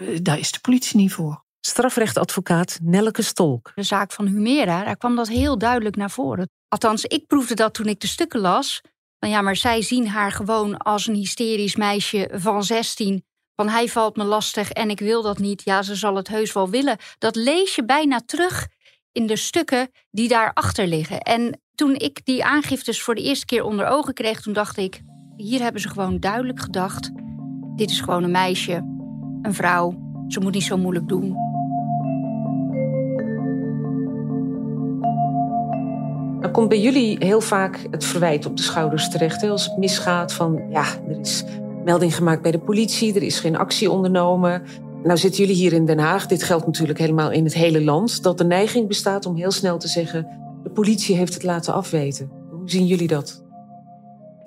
[0.00, 1.44] uh, daar is de politie niet voor.
[1.60, 3.72] Strafrechtadvocaat Nelleke Stolk.
[3.74, 6.48] De zaak van Humera, daar kwam dat heel duidelijk naar voren.
[6.74, 8.80] Althans, ik proefde dat toen ik de stukken las.
[9.18, 13.24] Van ja, maar zij zien haar gewoon als een hysterisch meisje van 16.
[13.56, 15.62] Van hij valt me lastig en ik wil dat niet.
[15.64, 16.96] Ja, ze zal het heus wel willen.
[17.18, 18.66] Dat lees je bijna terug
[19.12, 21.20] in de stukken die daarachter liggen.
[21.20, 25.00] En toen ik die aangiftes voor de eerste keer onder ogen kreeg, toen dacht ik:
[25.36, 27.10] hier hebben ze gewoon duidelijk gedacht.
[27.76, 28.74] Dit is gewoon een meisje,
[29.42, 29.90] een vrouw.
[30.28, 31.53] Ze moet niet zo moeilijk doen.
[36.44, 39.40] Dan komt bij jullie heel vaak het verwijt op de schouders terecht.
[39.40, 39.50] Hè?
[39.50, 41.44] Als het misgaat van, ja, er is
[41.84, 44.62] melding gemaakt bij de politie, er is geen actie ondernomen.
[45.02, 48.22] Nou zitten jullie hier in Den Haag, dit geldt natuurlijk helemaal in het hele land,
[48.22, 50.28] dat de neiging bestaat om heel snel te zeggen,
[50.62, 52.30] de politie heeft het laten afweten.
[52.50, 53.44] Hoe zien jullie dat?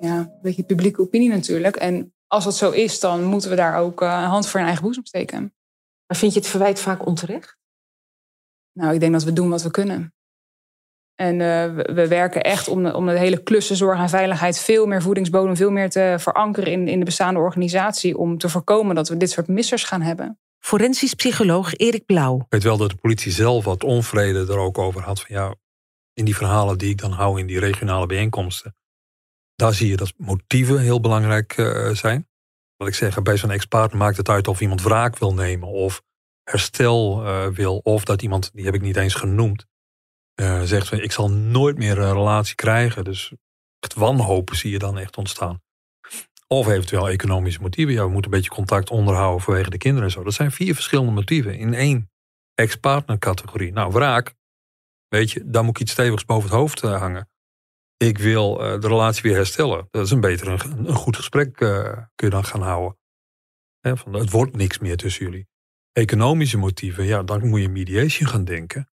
[0.00, 1.76] Ja, een beetje publieke opinie natuurlijk.
[1.76, 4.84] En als dat zo is, dan moeten we daar ook een hand voor in eigen
[4.84, 5.40] boezem steken.
[6.06, 7.56] Maar vind je het verwijt vaak onterecht?
[8.72, 10.12] Nou, ik denk dat we doen wat we kunnen.
[11.20, 14.58] En uh, we, we, werken echt om de, om de hele klussen zorg en veiligheid
[14.58, 18.18] veel meer voedingsbodem, veel meer te verankeren in, in de bestaande organisatie.
[18.18, 20.38] Om te voorkomen dat we dit soort missers gaan hebben.
[20.58, 22.36] Forensisch psycholoog Erik Blauw.
[22.36, 25.20] Ik weet wel dat de politie zelf wat onvrede er ook over had.
[25.20, 25.54] Van ja,
[26.12, 28.76] in die verhalen die ik dan hou in die regionale bijeenkomsten.
[29.54, 32.28] Daar zie je dat motieven heel belangrijk uh, zijn.
[32.76, 35.68] Wat ik zeg, bij zo'n ex-partner maakt het uit of iemand wraak wil nemen.
[35.68, 36.02] Of
[36.42, 37.80] herstel uh, wil.
[37.82, 39.67] Of dat iemand, die heb ik niet eens genoemd
[40.40, 43.04] uh, zegt van ik zal nooit meer een relatie krijgen.
[43.04, 43.32] Dus
[43.80, 45.62] echt wanhoop zie je dan echt ontstaan.
[46.46, 47.94] Of eventueel economische motieven.
[47.94, 50.22] Ja, we moeten een beetje contact onderhouden vanwege de kinderen en zo.
[50.22, 52.10] Dat zijn vier verschillende motieven in één
[52.54, 53.72] ex-partner categorie.
[53.72, 54.34] Nou, wraak,
[55.08, 57.30] weet je, daar moet ik iets stevigs boven het hoofd uh, hangen.
[57.96, 59.88] Ik wil uh, de relatie weer herstellen.
[59.90, 62.98] Dat is een beter, een, een goed gesprek kun je dan gaan houden.
[63.80, 65.48] Van, het wordt niks meer tussen jullie.
[65.92, 68.90] Economische motieven, ja, dan moet je mediation gaan denken.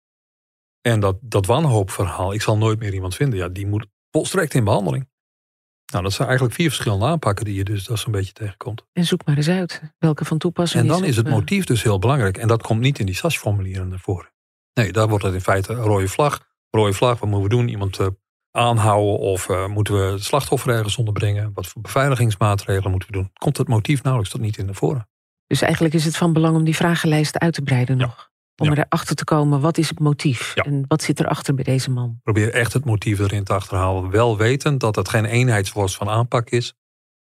[0.81, 4.65] En dat, dat wanhoopverhaal, ik zal nooit meer iemand vinden, ja, die moet volstrekt in
[4.65, 5.09] behandeling.
[5.93, 8.87] Nou, dat zijn eigenlijk vier verschillende aanpakken die je dus dat zo'n beetje tegenkomt.
[8.93, 11.65] En zoek maar eens uit welke van toepassing En dan is, is het op, motief
[11.65, 12.39] dus heel belangrijk.
[12.39, 14.33] En dat komt niet in die SAS-formulieren naar voren.
[14.75, 16.49] Nee, daar wordt het in feite een rode vlag.
[16.71, 17.69] Rode vlag, wat moeten we doen?
[17.69, 18.07] Iemand uh,
[18.51, 21.51] aanhouden of uh, moeten we het slachtoffer ergens onderbrengen?
[21.55, 23.31] Wat voor beveiligingsmaatregelen moeten we doen?
[23.33, 25.09] Komt het motief nauwelijks tot niet in naar voren.
[25.47, 28.05] Dus eigenlijk is het van belang om die vragenlijst uit te breiden ja.
[28.05, 28.30] nog.
[28.61, 28.85] Om ja.
[28.89, 30.55] erachter te komen, wat is het motief?
[30.55, 30.63] Ja.
[30.63, 32.21] En wat zit erachter bij deze man?
[32.23, 34.11] Probeer echt het motief erin te achterhalen.
[34.11, 36.75] Wel wetend dat het geen eenheidsworst van aanpak is.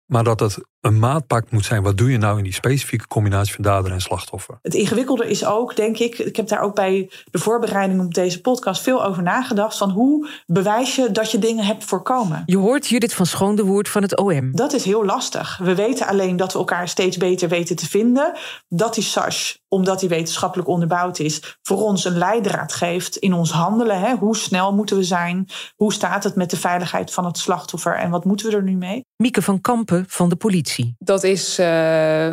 [0.06, 1.82] Maar dat het een maatpak moet zijn.
[1.82, 4.58] Wat doe je nou in die specifieke combinatie van dader en slachtoffer?
[4.62, 8.40] Het ingewikkelde is ook, denk ik, ik heb daar ook bij de voorbereiding op deze
[8.40, 9.76] podcast veel over nagedacht.
[9.76, 12.42] Van hoe bewijs je dat je dingen hebt voorkomen?
[12.46, 14.56] Je hoort Judith van Schoondewoord van het OM.
[14.56, 15.58] Dat is heel lastig.
[15.58, 18.32] We weten alleen dat we elkaar steeds beter weten te vinden.
[18.68, 23.50] Dat die SARS, omdat die wetenschappelijk onderbouwd is, voor ons een leidraad geeft in ons
[23.50, 24.00] handelen.
[24.00, 24.14] Hè?
[24.14, 25.48] Hoe snel moeten we zijn?
[25.76, 27.96] Hoe staat het met de veiligheid van het slachtoffer?
[27.96, 29.04] En wat moeten we er nu mee?
[29.16, 30.73] Mieke van Kampen van de politie.
[30.98, 32.32] Dat is uh,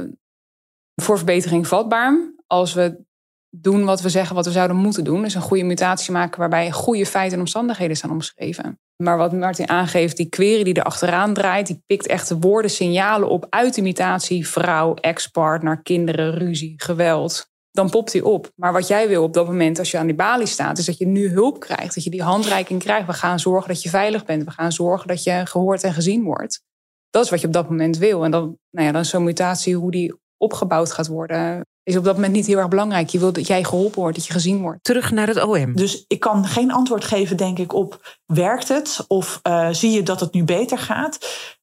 [1.01, 2.33] voor verbetering vatbaar.
[2.47, 3.03] Als we
[3.49, 5.21] doen wat we zeggen wat we zouden moeten doen.
[5.21, 8.79] Dus een goede mutatie maken waarbij goede feiten en omstandigheden staan omschreven.
[9.03, 12.71] Maar wat Martin aangeeft, die query die er achteraan draait, die pikt echt de woorden,
[12.71, 14.47] signalen op uit de mutatie.
[14.47, 17.49] Vrouw, ex-partner, kinderen, ruzie, geweld.
[17.71, 18.51] Dan popt die op.
[18.55, 20.97] Maar wat jij wil op dat moment als je aan die balie staat, is dat
[20.97, 21.95] je nu hulp krijgt.
[21.95, 23.07] Dat je die handreiking krijgt.
[23.07, 24.43] We gaan zorgen dat je veilig bent.
[24.43, 26.63] We gaan zorgen dat je gehoord en gezien wordt.
[27.11, 28.23] Dat is wat je op dat moment wil.
[28.23, 32.15] En dan, nou ja, dan zo'n mutatie, hoe die opgebouwd gaat worden, is op dat
[32.15, 33.09] moment niet heel erg belangrijk.
[33.09, 34.83] Je wil dat jij geholpen wordt, dat je gezien wordt.
[34.83, 35.75] Terug naar het OM.
[35.75, 40.03] Dus ik kan geen antwoord geven, denk ik, op werkt het of uh, zie je
[40.03, 41.17] dat het nu beter gaat.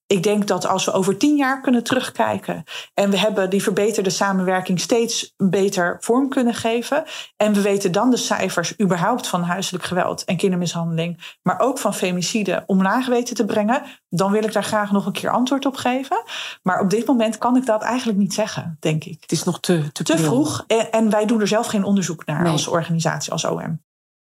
[0.08, 4.10] Ik denk dat als we over tien jaar kunnen terugkijken en we hebben die verbeterde
[4.10, 7.04] samenwerking steeds beter vorm kunnen geven
[7.36, 11.94] en we weten dan de cijfers überhaupt van huiselijk geweld en kindermishandeling, maar ook van
[11.94, 15.76] femicide omlaag weten te brengen, dan wil ik daar graag nog een keer antwoord op
[15.76, 16.22] geven.
[16.62, 19.20] Maar op dit moment kan ik dat eigenlijk niet zeggen, denk ik.
[19.20, 22.26] Het is nog te, te, te vroeg en, en, wij doen er zelf geen onderzoek
[22.26, 23.80] naar als organisatie, als OM.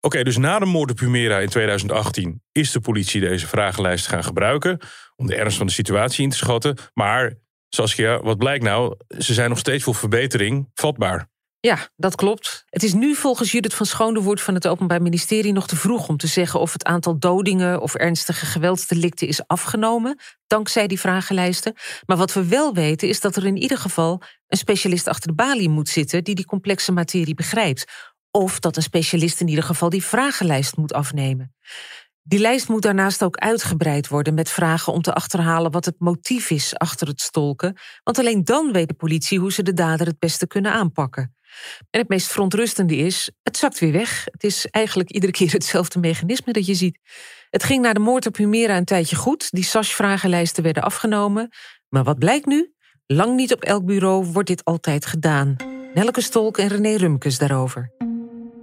[0.01, 4.25] Oké, dus na de moord op Humera in 2018 is de politie deze vragenlijst gaan
[4.25, 4.79] gebruiken
[5.17, 6.77] om de ernst van de situatie in te schatten.
[6.95, 7.35] Maar
[7.69, 8.97] Saskia, wat blijkt nou?
[9.19, 11.29] Ze zijn nog steeds voor verbetering vatbaar.
[11.61, 12.65] Ja, dat klopt.
[12.67, 16.17] Het is nu volgens Judith van Schoondewoord van het Openbaar Ministerie nog te vroeg om
[16.17, 21.75] te zeggen of het aantal dodingen of ernstige geweldsdelicten is afgenomen, dankzij die vragenlijsten.
[22.07, 25.35] Maar wat we wel weten is dat er in ieder geval een specialist achter de
[25.35, 28.10] balie moet zitten die die complexe materie begrijpt.
[28.31, 31.55] Of dat een specialist in ieder geval die vragenlijst moet afnemen.
[32.23, 36.51] Die lijst moet daarnaast ook uitgebreid worden met vragen om te achterhalen wat het motief
[36.51, 40.19] is achter het stolken, want alleen dan weet de politie hoe ze de dader het
[40.19, 41.35] beste kunnen aanpakken.
[41.91, 44.25] En het meest verontrustende is, het zakt weer weg.
[44.25, 46.99] Het is eigenlijk iedere keer hetzelfde mechanisme dat je ziet.
[47.51, 49.51] Het ging na de moord op Humera een tijdje goed.
[49.51, 51.49] Die SAS-vragenlijsten werden afgenomen.
[51.89, 52.75] Maar wat blijkt nu?
[53.07, 55.57] Lang niet op elk bureau wordt dit altijd gedaan.
[55.95, 58.10] Nelke Stolk en René Rumkes daarover.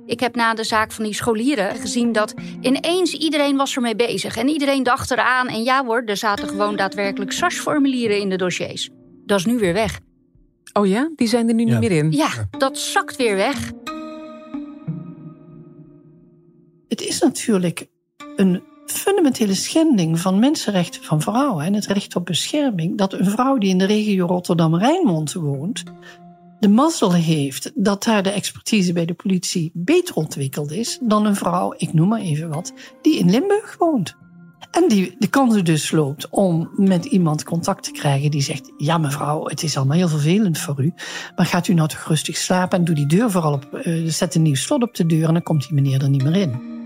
[0.08, 4.38] Ik heb na de zaak van die scholieren gezien dat ineens iedereen was ermee bezig.
[4.38, 5.48] En iedereen dacht eraan.
[5.48, 8.90] En ja hoor, er zaten gewoon daadwerkelijk SAS-formulieren in de dossiers.
[9.26, 10.00] Dat is nu weer weg.
[10.74, 11.10] Oh ja?
[11.16, 12.12] Die zijn er nu niet meer in?
[12.12, 13.72] Ja, dat zakt weer weg.
[16.88, 17.88] Het is natuurlijk
[18.36, 23.58] een fundamentele schending van mensenrechten van vrouwen en het recht op bescherming dat een vrouw
[23.58, 25.84] die in de regio Rotterdam-Rijnmond woont
[26.60, 31.36] de mazzel heeft dat daar de expertise bij de politie beter ontwikkeld is dan een
[31.36, 34.16] vrouw, ik noem maar even wat, die in Limburg woont.
[34.72, 38.98] En die de kans dus loopt om met iemand contact te krijgen die zegt: Ja,
[38.98, 40.94] mevrouw, het is allemaal heel vervelend voor u.
[41.36, 43.80] Maar gaat u nou toch rustig slapen en doe die deur vooral op.
[43.84, 46.24] Uh, zet een nieuw slot op de deur en dan komt die meneer er niet
[46.24, 46.77] meer in.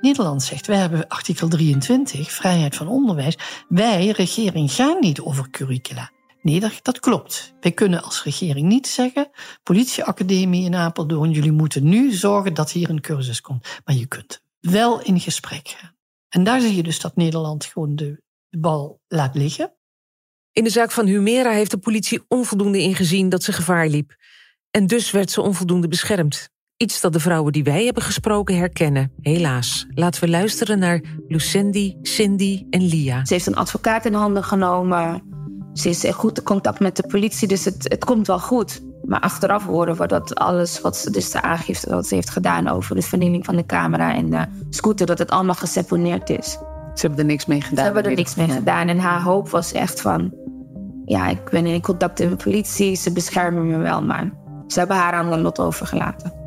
[0.00, 3.38] Nederland zegt, wij hebben artikel 23, vrijheid van onderwijs.
[3.68, 6.10] Wij, regering, gaan niet over curricula.
[6.42, 7.54] Nee, dat, klopt.
[7.60, 9.30] Wij kunnen als regering niet zeggen,
[9.62, 13.80] politieacademie in Apeldoorn, jullie moeten nu zorgen dat hier een cursus komt.
[13.84, 15.94] Maar je kunt wel in gesprek gaan.
[16.28, 19.74] En daar zie je dus dat Nederland gewoon de bal laat liggen.
[20.52, 24.16] In de zaak van Humera heeft de politie onvoldoende ingezien dat ze gevaar liep.
[24.70, 26.50] En dus werd ze onvoldoende beschermd.
[26.82, 29.86] Iets dat de vrouwen die wij hebben gesproken herkennen, helaas.
[29.94, 33.24] Laten we luisteren naar Lucendi, Cindy en Lia.
[33.24, 35.22] Ze heeft een advocaat in handen genomen.
[35.72, 38.82] Ze is in goed contact met de politie, dus het, het komt wel goed.
[39.04, 42.68] Maar achteraf horen we dat alles wat ze dus de aangifte wat ze heeft gedaan
[42.68, 46.50] over de vernieling van de camera en de scooter, dat het allemaal geseponeerd is.
[46.94, 47.76] Ze hebben er niks mee gedaan.
[47.76, 48.88] Ze hebben er niks mee gedaan.
[48.88, 50.32] En haar hoop was echt van:
[51.04, 54.32] ja, ik ben in contact met de politie, ze beschermen me wel, maar
[54.66, 56.39] ze hebben haar aan de lot overgelaten.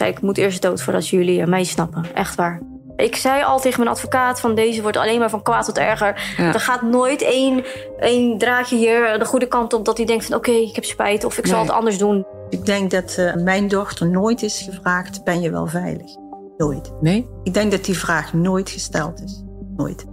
[0.00, 2.04] Ik zei, ik moet eerst dood voordat jullie mij snappen.
[2.14, 2.62] Echt waar.
[2.96, 6.34] Ik zei al tegen mijn advocaat van deze wordt alleen maar van kwaad tot erger.
[6.36, 7.64] Er gaat nooit één,
[7.98, 11.24] één draadje hier de goede kant op dat hij denkt van oké, ik heb spijt
[11.24, 12.26] of ik zal het anders doen.
[12.48, 16.16] Ik denk dat uh, mijn dochter nooit is gevraagd, ben je wel veilig?
[16.56, 16.92] Nooit.
[17.00, 17.28] Nee?
[17.42, 19.42] Ik denk dat die vraag nooit gesteld is.
[19.76, 20.06] Nooit.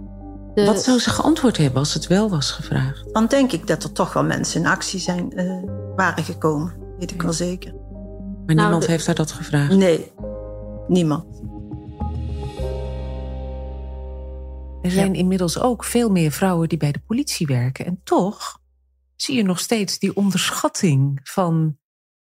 [0.54, 0.64] De...
[0.64, 3.04] Wat zou ze geantwoord hebben als het wel was gevraagd?
[3.12, 6.74] Dan denk ik dat er toch wel mensen in actie zijn, uh, waren gekomen.
[6.98, 7.77] Weet ik wel zeker.
[8.48, 9.76] Maar nou, niemand heeft haar dat gevraagd?
[9.76, 10.12] Nee,
[10.86, 11.42] niemand.
[14.82, 17.86] Er zijn inmiddels ook veel meer vrouwen die bij de politie werken.
[17.86, 18.60] En toch
[19.16, 21.78] zie je nog steeds die onderschatting van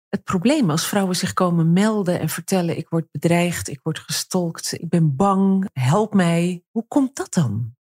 [0.09, 4.73] het probleem als vrouwen zich komen melden en vertellen: ik word bedreigd, ik word gestolkt,
[4.73, 6.63] ik ben bang, help mij.
[6.71, 7.75] Hoe komt dat dan?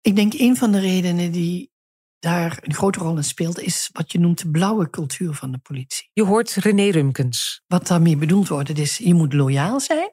[0.00, 1.70] Ik denk een van de redenen die
[2.18, 5.58] daar een grote rol in speelt, is wat je noemt de blauwe cultuur van de
[5.58, 6.10] politie.
[6.12, 7.62] Je hoort René Rumkens.
[7.66, 10.12] Wat daarmee bedoeld wordt, is je moet loyaal zijn.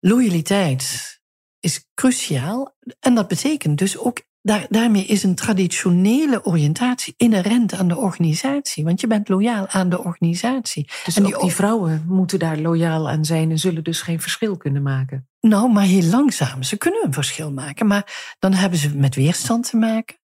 [0.00, 1.14] Loyaliteit
[1.60, 2.76] is cruciaal.
[3.00, 8.84] En dat betekent dus ook, daar, daarmee is een traditionele oriëntatie inherent aan de organisatie.
[8.84, 10.90] Want je bent loyaal aan de organisatie.
[11.04, 14.20] Dus en die, ook die vrouwen moeten daar loyaal aan zijn en zullen dus geen
[14.20, 15.28] verschil kunnen maken.
[15.40, 16.62] Nou, maar heel langzaam.
[16.62, 20.16] Ze kunnen een verschil maken, maar dan hebben ze met weerstand te maken.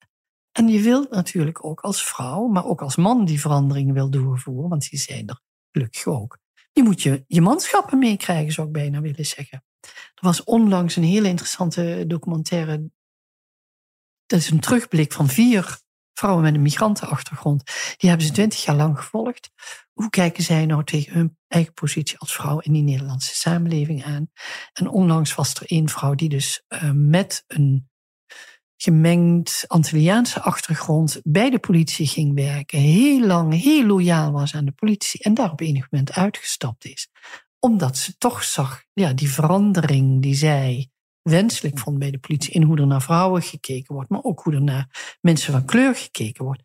[0.52, 4.68] En je wilt natuurlijk ook als vrouw, maar ook als man die veranderingen wil doorvoeren,
[4.68, 5.40] want die zijn er
[5.72, 6.38] gelukkig ook.
[6.72, 9.64] Je moet je, je manschappen meekrijgen, zou ik bijna willen zeggen.
[9.80, 12.90] Er was onlangs een hele interessante documentaire.
[14.26, 15.80] Dat is een terugblik van vier
[16.20, 17.64] vrouwen met een migrantenachtergrond.
[17.96, 19.50] Die hebben ze twintig jaar lang gevolgd.
[19.92, 24.30] Hoe kijken zij nou tegen hun eigen positie als vrouw in die Nederlandse samenleving aan?
[24.72, 27.89] En onlangs was er één vrouw die dus uh, met een
[28.82, 32.78] gemengd Antilliaanse achtergrond bij de politie ging werken.
[32.78, 35.22] Heel lang, heel loyaal was aan de politie.
[35.22, 37.08] En daar op enig moment uitgestapt is.
[37.58, 40.90] Omdat ze toch zag, ja, die verandering die zij
[41.22, 42.52] wenselijk vond bij de politie.
[42.52, 45.94] In hoe er naar vrouwen gekeken wordt, maar ook hoe er naar mensen van kleur
[45.94, 46.62] gekeken wordt.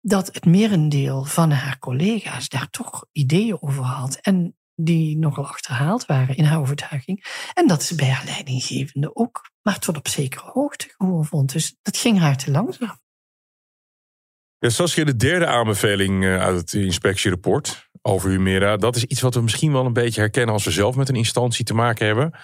[0.00, 4.16] Dat het merendeel van haar collega's daar toch ideeën over had.
[4.16, 7.48] En die nogal achterhaald waren in haar overtuiging.
[7.54, 11.52] En dat ze bij haar leidinggevende ook maar tot op zekere hoogte gewoon vond.
[11.52, 12.98] Dus dat ging haar te langzaam.
[14.58, 19.34] Ja, Saskia, de derde aanbeveling eh, uit het inspectierapport over Humera, dat is iets wat
[19.34, 22.38] we misschien wel een beetje herkennen als we zelf met een instantie te maken hebben.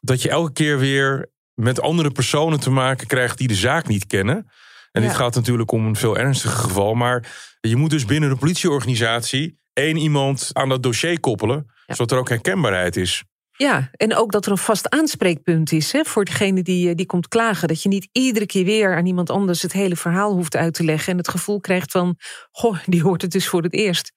[0.00, 4.06] Dat je elke keer weer met andere personen te maken krijgt die de zaak niet
[4.06, 4.50] kennen.
[4.92, 6.94] En dit gaat natuurlijk om een veel ernstiger geval.
[6.94, 12.18] Maar je moet dus binnen de politieorganisatie één iemand aan dat dossier koppelen, zodat er
[12.18, 13.24] ook herkenbaarheid is.
[13.56, 17.06] Ja, en ook dat er een vast aanspreekpunt is hè, voor degene die, eh, die
[17.06, 17.68] komt klagen.
[17.68, 20.84] Dat je niet iedere keer weer aan iemand anders het hele verhaal hoeft uit te
[20.84, 21.12] leggen.
[21.12, 22.16] En het gevoel krijgt van,
[22.50, 24.12] goh, die hoort het dus voor het eerst.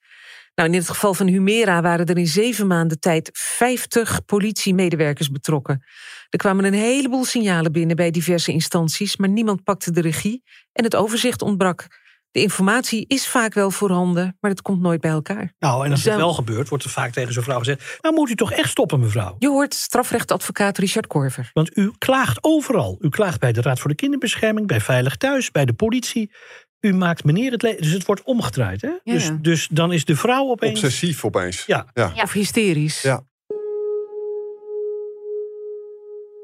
[0.56, 5.84] Nou, in het geval van Humera waren er in zeven maanden tijd 50 politiemedewerkers betrokken.
[6.30, 10.84] Er kwamen een heleboel signalen binnen bij diverse instanties, maar niemand pakte de regie en
[10.84, 11.88] het overzicht ontbrak.
[12.31, 15.53] De informatie is vaak wel voorhanden, maar het komt nooit bij elkaar.
[15.59, 17.97] Nou, en als het wel gebeurt, wordt er vaak tegen zo'n vrouw gezegd...
[18.01, 19.35] nou moet u toch echt stoppen, mevrouw.
[19.39, 21.49] Je hoort strafrechtadvocaat Richard Korver.
[21.53, 22.97] Want u klaagt overal.
[22.99, 26.31] U klaagt bij de Raad voor de Kinderbescherming, bij Veilig Thuis, bij de politie.
[26.79, 27.81] U maakt meneer het leven.
[27.81, 28.81] Dus het wordt omgedraaid.
[28.81, 28.87] Hè?
[28.87, 28.99] Ja.
[29.03, 30.83] Dus, dus dan is de vrouw opeens.
[30.83, 31.65] Obsessief opeens.
[31.65, 31.87] Ja.
[31.93, 32.13] ja.
[32.23, 33.01] Of hysterisch.
[33.01, 33.23] Ja.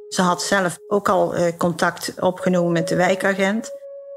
[0.08, 3.72] Ze had zelf ook al eh, contact opgenomen met de wijkagent.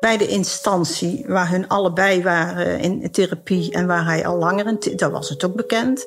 [0.06, 4.96] Bij de instantie waar hun allebei waren in therapie en waar hij al langer in,
[4.96, 6.06] daar was het ook bekend.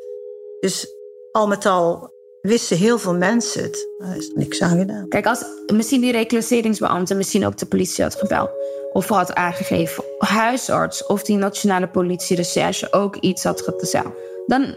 [0.59, 0.93] Dus
[1.31, 3.87] al met al wisten heel veel mensen het.
[3.97, 5.07] Er is niks aan gedaan.
[5.07, 8.49] Kijk, als misschien die reclasseringsbeambte misschien ook de politie had gebeld.
[8.93, 14.09] Of had aangegeven, huisarts of die nationale politierecherche ook iets had gezegd.
[14.47, 14.75] Dan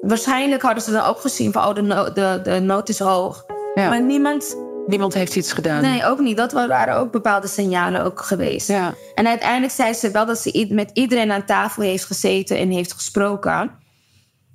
[0.00, 3.44] waarschijnlijk hadden ze dan ook gezien van, oh, de, no- de, de nood is hoog.
[3.74, 4.56] Maar niemand...
[4.86, 5.82] Niemand heeft iets gedaan.
[5.82, 6.36] Nee, ook niet.
[6.36, 8.70] Dat waren ook bepaalde signalen ook geweest.
[9.14, 12.92] En uiteindelijk zei ze wel dat ze met iedereen aan tafel heeft gezeten en heeft
[12.92, 13.70] gesproken.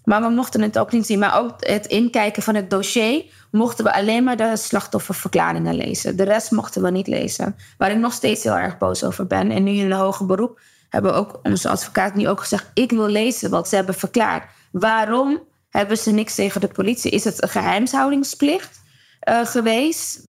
[0.04, 1.20] Maar we mochten het ook niet zien.
[1.20, 6.16] Maar ook het inkijken van het dossier mochten we alleen maar de slachtofferverklaringen lezen.
[6.16, 7.56] De rest mochten we niet lezen.
[7.78, 9.52] Waar ik nog steeds heel erg boos over ben.
[9.52, 13.08] En nu in een hoger beroep hebben ook onze advocaat nu ook gezegd: ik wil
[13.08, 14.44] lezen wat ze hebben verklaard.
[14.72, 15.40] Waarom
[15.70, 17.12] hebben ze niks tegen de politie?
[17.12, 18.81] Is het een geheimhoudingsplicht
[19.22, 20.30] eh, geweest?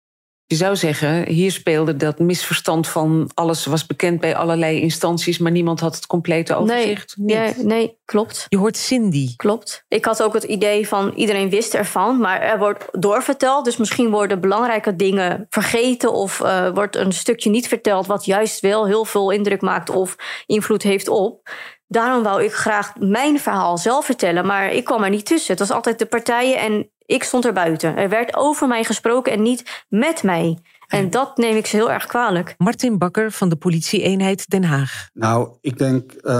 [0.50, 5.52] Je zou zeggen, hier speelde dat misverstand van alles was bekend bij allerlei instanties, maar
[5.52, 7.14] niemand had het complete overzicht.
[7.16, 8.46] Nee, nee, nee, klopt.
[8.48, 9.36] Je hoort Cindy.
[9.36, 9.84] Klopt.
[9.88, 13.64] Ik had ook het idee van iedereen wist ervan, maar er wordt doorverteld.
[13.64, 18.60] Dus misschien worden belangrijke dingen vergeten of eh, wordt een stukje niet verteld wat juist
[18.60, 21.50] wel heel veel indruk maakt of invloed heeft op.
[21.86, 25.50] Daarom wou ik graag mijn verhaal zelf vertellen, maar ik kwam er niet tussen.
[25.50, 27.96] Het was altijd de partijen en ik stond er buiten.
[27.96, 30.58] Er werd over mij gesproken en niet met mij.
[30.86, 32.54] En dat neem ik ze heel erg kwalijk.
[32.58, 35.08] Martin Bakker van de politie-eenheid Den Haag.
[35.12, 36.32] Nou, ik denk, eh,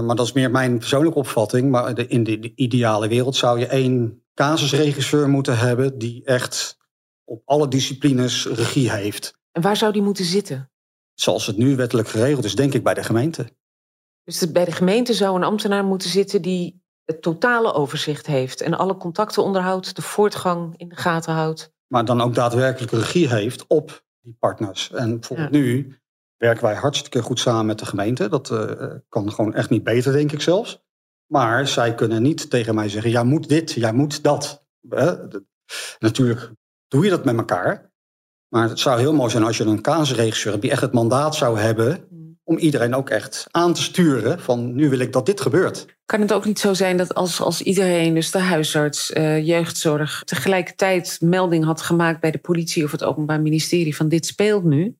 [0.00, 1.70] maar dat is meer mijn persoonlijke opvatting.
[1.70, 5.98] Maar de- in de, de ideale wereld zou je één casusregisseur moeten hebben.
[5.98, 6.76] die echt
[7.24, 9.38] op alle disciplines regie heeft.
[9.52, 10.70] En waar zou die moeten zitten?
[11.14, 13.50] Zoals het nu wettelijk geregeld is, denk ik bij de gemeente.
[14.24, 18.74] Dus bij de gemeente zou een ambtenaar moeten zitten die het totale overzicht heeft en
[18.74, 21.72] alle contacten onderhoudt, de voortgang in de gaten houdt.
[21.86, 24.90] Maar dan ook daadwerkelijk regie heeft op die partners.
[24.92, 25.98] En bijvoorbeeld nu
[26.36, 28.28] werken wij hartstikke goed samen met de gemeente.
[28.28, 30.84] Dat uh, kan gewoon echt niet beter, denk ik zelfs.
[31.26, 34.64] Maar zij kunnen niet tegen mij zeggen: jij moet dit, jij moet dat.
[35.98, 36.50] natuurlijk
[36.88, 37.90] doe je dat met elkaar.
[38.48, 41.34] Maar het zou heel mooi zijn als je een kaasregisseur hebt die echt het mandaat
[41.34, 42.08] zou hebben
[42.44, 45.95] om iedereen ook echt aan te sturen van nu wil ik dat dit gebeurt.
[46.06, 50.22] Kan het ook niet zo zijn dat als, als iedereen, dus de huisarts, uh, jeugdzorg,
[50.24, 54.96] tegelijkertijd melding had gemaakt bij de politie of het Openbaar Ministerie van dit speelt nu,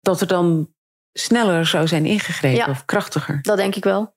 [0.00, 0.74] dat er dan
[1.12, 3.38] sneller zou zijn ingegrepen of krachtiger?
[3.42, 4.14] Dat denk ik wel.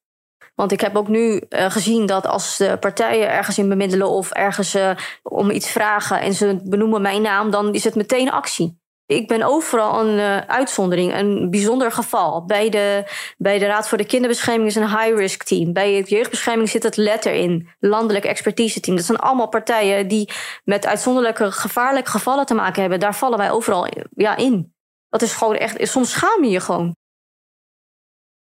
[0.55, 4.32] Want ik heb ook nu uh, gezien dat als de partijen ergens in bemiddelen of
[4.32, 8.82] ergens uh, om iets vragen en ze benoemen mijn naam, dan is het meteen actie.
[9.05, 12.45] Ik ben overal een uh, uitzondering, een bijzonder geval.
[12.45, 15.73] Bij de, bij de Raad voor de Kinderbescherming is een high-risk team.
[15.73, 18.95] Bij het jeugdbescherming zit het letter in, landelijk expertise team.
[18.95, 20.31] Dat zijn allemaal partijen die
[20.63, 22.99] met uitzonderlijke gevaarlijke gevallen te maken hebben.
[22.99, 24.73] Daar vallen wij overal ja, in.
[25.09, 26.95] Dat is gewoon echt, soms schaam je je gewoon.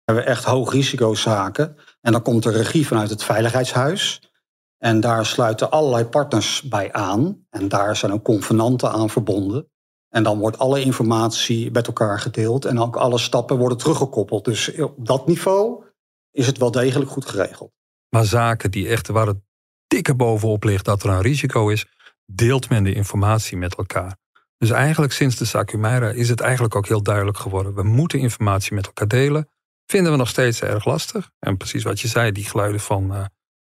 [0.04, 1.78] We hebben echt hoog risicozaken.
[2.02, 4.32] En dan komt de regie vanuit het Veiligheidshuis.
[4.78, 7.46] En daar sluiten allerlei partners bij aan.
[7.50, 9.71] En daar zijn ook convenanten aan verbonden.
[10.12, 14.46] En dan wordt alle informatie met elkaar gedeeld en ook alle stappen worden teruggekoppeld.
[14.46, 15.84] Dus op dat niveau
[16.32, 17.72] is het wel degelijk goed geregeld.
[18.10, 19.40] Maar zaken die echt waar het
[19.88, 21.86] dikke bovenop ligt dat er een risico is,
[22.26, 24.18] deelt men de informatie met elkaar.
[24.58, 27.74] Dus eigenlijk sinds de Sacumeira is het eigenlijk ook heel duidelijk geworden.
[27.74, 29.50] We moeten informatie met elkaar delen.
[29.86, 31.32] Vinden we nog steeds erg lastig.
[31.40, 33.26] En precies wat je zei, die geluiden van uh,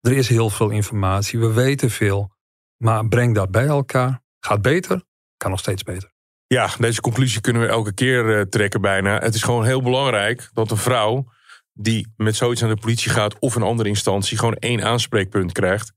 [0.01, 2.33] er is heel veel informatie, we weten veel.
[2.77, 4.23] Maar breng dat bij elkaar.
[4.41, 5.03] Gaat beter,
[5.37, 6.14] kan nog steeds beter.
[6.47, 9.19] Ja, deze conclusie kunnen we elke keer uh, trekken bijna.
[9.19, 11.33] Het is gewoon heel belangrijk dat een vrouw
[11.73, 15.93] die met zoiets aan de politie gaat of een andere instantie gewoon één aanspreekpunt krijgt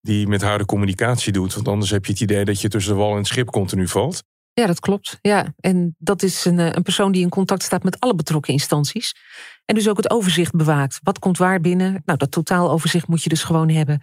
[0.00, 1.54] die met haar de communicatie doet.
[1.54, 3.88] Want anders heb je het idee dat je tussen de wal en het schip continu
[3.88, 4.22] valt.
[4.52, 5.18] Ja, dat klopt.
[5.22, 5.54] Ja.
[5.60, 9.14] En dat is een, een persoon die in contact staat met alle betrokken instanties.
[9.64, 10.98] En dus ook het overzicht bewaakt.
[11.02, 12.02] Wat komt waar binnen?
[12.04, 14.02] Nou, dat totaaloverzicht moet je dus gewoon hebben.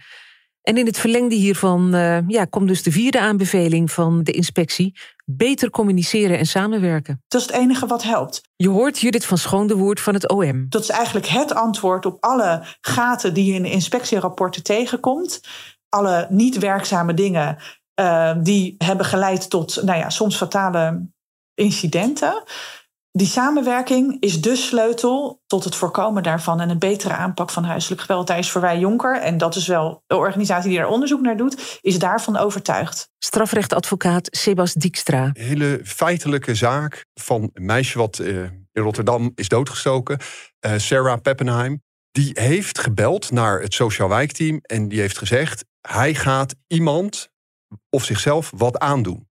[0.66, 4.98] En in het verlengde hiervan uh, ja, komt dus de vierde aanbeveling van de inspectie:
[5.24, 7.22] beter communiceren en samenwerken.
[7.28, 8.40] Dat is het enige wat helpt.
[8.56, 10.66] Je hoort Judith van Schoondewoord van het OM.
[10.68, 15.40] Dat is eigenlijk het antwoord op alle gaten die je in de inspectierapporten tegenkomt.
[15.88, 17.58] Alle niet werkzame dingen
[18.00, 21.08] uh, die hebben geleid tot nou ja, soms fatale
[21.54, 22.42] incidenten.
[23.16, 28.00] Die samenwerking is de sleutel tot het voorkomen daarvan en een betere aanpak van huiselijk
[28.00, 28.26] geweld.
[28.26, 31.36] Daar is voor wij Jonker, en dat is wel de organisatie die er onderzoek naar
[31.36, 33.08] doet, is daarvan overtuigd.
[33.18, 35.24] Strafrechtadvocaat Sebas Dijkstra.
[35.24, 38.42] Een hele feitelijke zaak van een meisje wat uh,
[38.72, 40.18] in Rotterdam is doodgestoken,
[40.66, 41.82] uh, Sarah Peppenheim.
[42.10, 47.28] Die heeft gebeld naar het sociaal wijkteam en die heeft gezegd: hij gaat iemand
[47.90, 49.28] of zichzelf wat aandoen.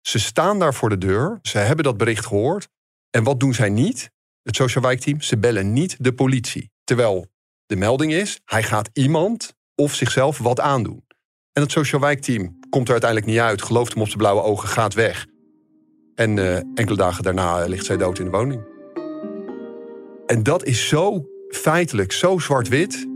[0.00, 2.68] Ze staan daar voor de deur, ze hebben dat bericht gehoord.
[3.12, 4.10] En wat doen zij niet?
[4.42, 6.70] Het social wijkteam, ze bellen niet de politie.
[6.84, 7.26] Terwijl
[7.66, 11.04] de melding is, hij gaat iemand of zichzelf wat aandoen.
[11.52, 14.68] En het social wijkteam komt er uiteindelijk niet uit, gelooft hem op zijn blauwe ogen,
[14.68, 15.26] gaat weg.
[16.14, 18.64] En uh, enkele dagen daarna ligt zij dood in de woning.
[20.26, 23.06] En dat is zo feitelijk, zo zwart-wit,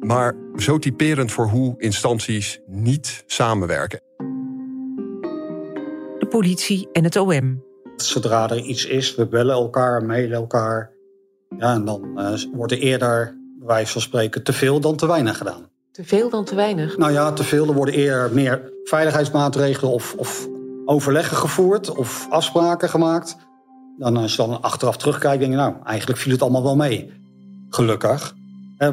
[0.00, 4.00] maar zo typerend voor hoe instanties niet samenwerken.
[6.18, 7.69] De politie en het OM.
[8.02, 10.90] Zodra er iets is, we bellen elkaar, mailen elkaar.
[11.58, 15.06] Ja, en dan uh, wordt er eerder, bij wijze van spreken, te veel dan te
[15.06, 15.68] weinig gedaan.
[15.92, 16.98] Te veel dan te weinig?
[16.98, 17.66] Nou ja, te veel.
[17.66, 20.48] Er worden eerder meer veiligheidsmaatregelen of, of
[20.84, 23.36] overleggen gevoerd of afspraken gemaakt.
[23.98, 27.12] Dan als je dan achteraf terugkijkt, denk je, nou, eigenlijk viel het allemaal wel mee.
[27.68, 28.34] Gelukkig.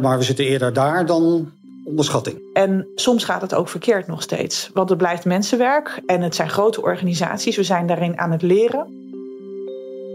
[0.02, 1.52] Maar we zitten eerder daar dan
[1.88, 2.50] onderschatting.
[2.54, 4.70] En soms gaat het ook verkeerd nog steeds.
[4.74, 7.56] Want het blijft mensenwerk en het zijn grote organisaties.
[7.56, 9.06] We zijn daarin aan het leren.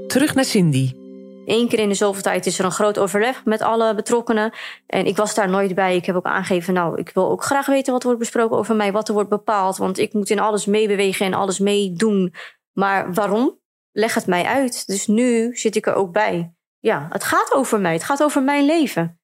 [0.06, 0.92] Terug naar Cindy.
[1.46, 4.52] Eén keer in de zoveel tijd is er een groot overleg met alle betrokkenen.
[4.86, 5.96] En ik was daar nooit bij.
[5.96, 8.76] Ik heb ook aangegeven, nou, ik wil ook graag weten wat er wordt besproken over
[8.76, 9.76] mij, wat er wordt bepaald.
[9.76, 12.34] Want ik moet in alles meebewegen en alles meedoen.
[12.72, 13.60] Maar waarom?
[13.92, 14.86] Leg het mij uit.
[14.86, 16.54] Dus nu zit ik er ook bij.
[16.78, 17.92] Ja, het gaat over mij.
[17.92, 19.21] Het gaat over mijn leven.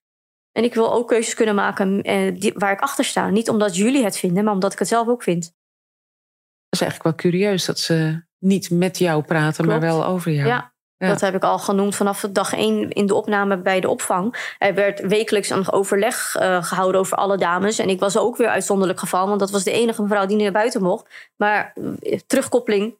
[0.51, 3.29] En ik wil ook keuzes kunnen maken eh, die, waar ik achter sta.
[3.29, 5.43] Niet omdat jullie het vinden, maar omdat ik het zelf ook vind.
[5.43, 10.47] Dat is eigenlijk wel curieus dat ze niet met jou praten, maar wel over jou.
[10.47, 14.53] Ja, dat heb ik al genoemd vanaf dag één in de opname bij de opvang.
[14.57, 17.79] Er werd wekelijks een overleg uh, gehouden over alle dames.
[17.79, 20.51] En ik was ook weer uitzonderlijk geval, want dat was de enige mevrouw die naar
[20.51, 21.29] buiten mocht.
[21.35, 22.97] Maar uh, terugkoppeling,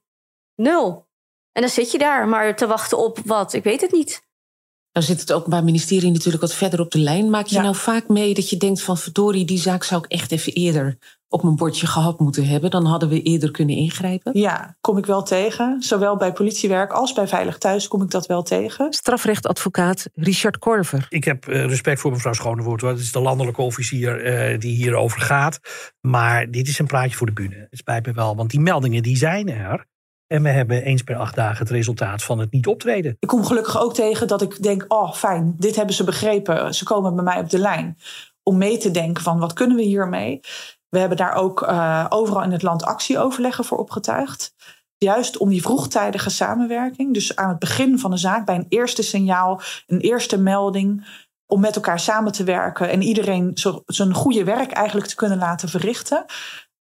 [0.56, 1.08] nul.
[1.52, 4.28] En dan zit je daar maar te wachten op wat, ik weet het niet.
[5.00, 7.30] Nou zit het Openbaar Ministerie natuurlijk wat verder op de lijn.
[7.30, 10.32] Maak je nou vaak mee dat je denkt van verdorie, die zaak zou ik echt
[10.32, 10.97] even eerder
[11.28, 12.70] op mijn bordje gehad moeten hebben.
[12.70, 14.39] Dan hadden we eerder kunnen ingrijpen.
[14.39, 15.82] Ja, kom ik wel tegen.
[15.82, 18.93] Zowel bij politiewerk als bij Veilig Thuis kom ik dat wel tegen.
[18.93, 21.06] Strafrechtadvocaat Richard Korver.
[21.10, 22.82] Ik heb eh, respect voor mevrouw Schonewoord.
[22.82, 25.60] Het is de landelijke officier uh, die hierover gaat.
[26.02, 27.68] Maar dit is een praatje voor de bühne.
[27.70, 29.86] Het spijt me wel, want die meldingen die zijn er.
[30.32, 33.15] En we hebben eens per acht dagen het resultaat van het niet optreden.
[33.19, 36.73] Ik kom gelukkig ook tegen dat ik denk: oh fijn, dit hebben ze begrepen.
[36.73, 37.97] Ze komen bij mij op de lijn
[38.43, 40.39] om mee te denken van wat kunnen we hiermee.
[40.89, 44.53] We hebben daar ook uh, overal in het land actieoverleggen voor opgetuigd.
[44.97, 47.13] Juist om die vroegtijdige samenwerking.
[47.13, 51.07] Dus aan het begin van de zaak, bij een eerste signaal, een eerste melding.
[51.45, 55.69] Om met elkaar samen te werken en iedereen zijn goede werk eigenlijk te kunnen laten
[55.69, 56.25] verrichten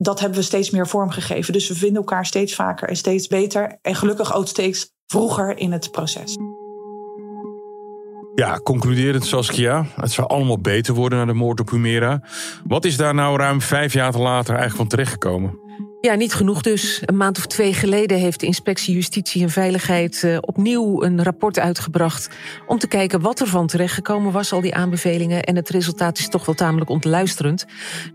[0.04, 1.54] dat hebben we steeds meer vormgegeven.
[1.54, 3.78] Dus we vinden elkaar steeds vaker en steeds beter.
[3.82, 6.38] En gelukkig ook steeds vroeger in het proces.
[8.36, 9.86] Ja, concluderend Saskia.
[9.96, 12.22] Het zou allemaal beter worden na de moord op Humera.
[12.64, 15.63] Wat is daar nou ruim vijf jaar later eigenlijk van terechtgekomen?
[16.06, 17.02] Ja, niet genoeg dus.
[17.06, 21.60] Een maand of twee geleden heeft de Inspectie Justitie en Veiligheid uh, opnieuw een rapport
[21.60, 22.30] uitgebracht.
[22.68, 25.44] om te kijken wat er van terechtgekomen was, al die aanbevelingen.
[25.44, 27.66] En het resultaat is toch wel tamelijk ontluisterend.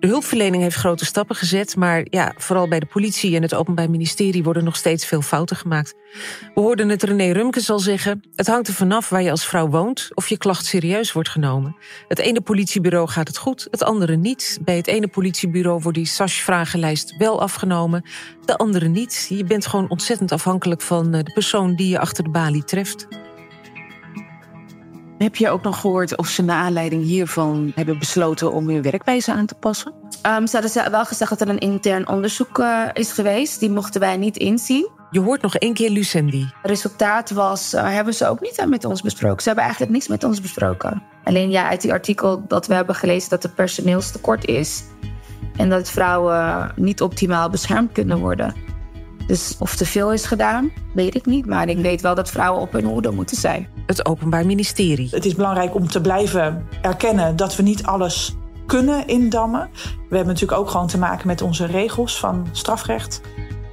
[0.00, 3.90] De hulpverlening heeft grote stappen gezet, maar ja, vooral bij de politie en het Openbaar
[3.90, 5.94] Ministerie worden nog steeds veel fouten gemaakt.
[6.54, 9.68] We hoorden het René Rumkes al zeggen: het hangt er vanaf waar je als vrouw
[9.68, 11.76] woont of je klacht serieus wordt genomen.
[12.08, 14.58] Het ene politiebureau gaat het goed, het andere niet.
[14.64, 17.76] Bij het ene politiebureau wordt die SASH-vragenlijst wel afgenomen
[18.44, 19.26] de andere niet.
[19.28, 23.06] Je bent gewoon ontzettend afhankelijk van eh, de persoon die je achter de balie treft.
[25.18, 29.32] Heb je ook nog gehoord of ze naar aanleiding hiervan hebben besloten om hun werkwijze
[29.32, 29.92] aan te passen?
[30.26, 33.60] Um, ze hadden wel gezegd dat er een intern onderzoek uh, is geweest.
[33.60, 34.90] Die mochten wij niet inzien.
[35.10, 36.40] Je hoort nog één keer Lucendi.
[36.40, 39.40] Het resultaat was, uh, hebben ze ook niet met ons besproken.
[39.40, 41.02] Ze hebben eigenlijk niks met ons besproken.
[41.24, 44.84] Alleen ja, uit die artikel dat we hebben gelezen dat er personeelstekort is.
[45.58, 48.54] En dat vrouwen niet optimaal beschermd kunnen worden.
[49.26, 51.46] Dus of te veel is gedaan, weet ik niet.
[51.46, 53.68] Maar ik weet wel dat vrouwen op hun hoede moeten zijn.
[53.86, 55.08] Het Openbaar Ministerie.
[55.10, 58.36] Het is belangrijk om te blijven erkennen dat we niet alles
[58.66, 59.68] kunnen indammen.
[60.08, 63.20] We hebben natuurlijk ook gewoon te maken met onze regels van strafrecht.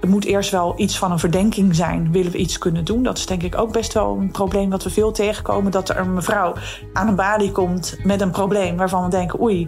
[0.02, 3.04] Er moet eerst wel iets van een verdenking zijn, willen we iets kunnen doen.
[3.04, 5.72] Dat is denk ik ook best wel een probleem wat we veel tegenkomen.
[5.72, 6.54] Dat er een mevrouw
[6.94, 9.42] aan een balie komt met een probleem waarvan we denken...
[9.42, 9.68] oei,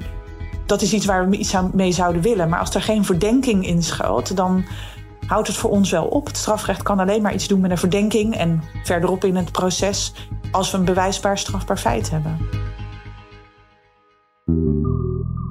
[0.68, 2.50] dat is iets waar we iets mee zouden willen.
[2.50, 4.66] Maar als er geen verdenking in schuilt, dan
[5.28, 6.28] houdt het voor ons wel op.
[6.28, 10.14] Het strafrecht kan alleen maar iets doen met een verdenking en verderop in het proces
[10.52, 12.38] als we een bewijsbaar strafbaar feit hebben.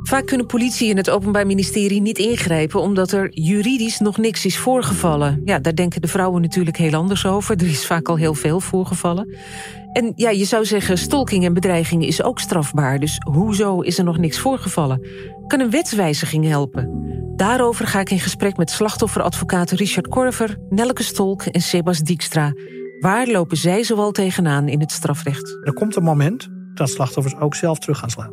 [0.02, 4.58] Vaak kunnen politie en het Openbaar Ministerie niet ingrijpen omdat er juridisch nog niks is
[4.58, 5.42] voorgevallen.
[5.44, 7.56] Ja, daar denken de vrouwen natuurlijk heel anders over.
[7.56, 9.36] Er is vaak al heel veel voorgevallen.
[9.96, 12.98] En ja, je zou zeggen, stalking en bedreiging is ook strafbaar.
[12.98, 15.06] Dus hoezo is er nog niks voorgevallen?
[15.46, 17.04] Kan een wetswijziging helpen?
[17.36, 22.52] Daarover ga ik in gesprek met slachtofferadvocaten Richard Korver, Nelke Stolk en Sebas Dijkstra.
[23.00, 25.58] Waar lopen zij zoal tegenaan in het strafrecht?
[25.62, 28.32] Er komt een moment dat slachtoffers ook zelf terug gaan slaan.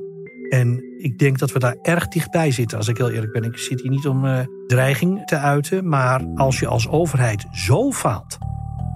[0.49, 3.43] En ik denk dat we daar erg dichtbij zitten, als ik heel eerlijk ben.
[3.43, 7.91] Ik zit hier niet om uh, dreiging te uiten, maar als je als overheid zo
[7.91, 8.37] faalt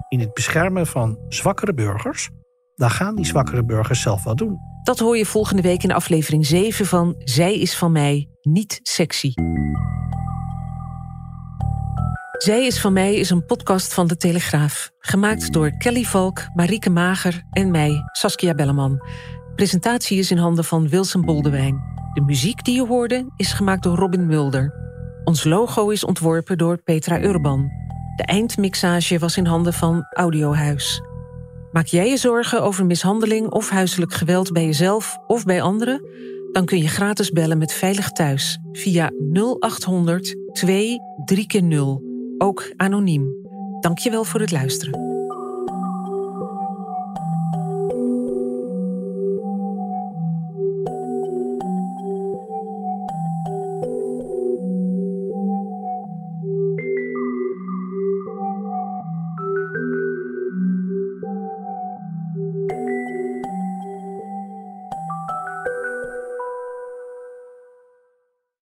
[0.08, 2.30] in het beschermen van zwakkere burgers,
[2.78, 4.58] dan gaan die zwakkere burgers zelf wel doen.
[4.82, 9.32] Dat hoor je volgende week in aflevering 7 van Zij is van mij niet sexy.
[12.38, 14.90] Zij is van mij is een podcast van De Telegraaf.
[14.98, 19.00] Gemaakt door Kelly Valk, Marieke Mager en mij, Saskia Belleman.
[19.54, 21.82] Presentatie is in handen van Wilson Boldewijn.
[22.12, 24.74] De muziek die je hoorde is gemaakt door Robin Mulder.
[25.24, 27.68] Ons logo is ontworpen door Petra Urban.
[28.16, 31.02] De eindmixage was in handen van Audiohuis.
[31.72, 36.02] Maak jij je zorgen over mishandeling of huiselijk geweld bij jezelf of bij anderen?
[36.52, 42.02] Dan kun je gratis bellen met Veilig Thuis via 0800 2 3 0
[42.38, 43.34] ook anoniem.
[43.80, 45.07] Dankjewel voor het luisteren.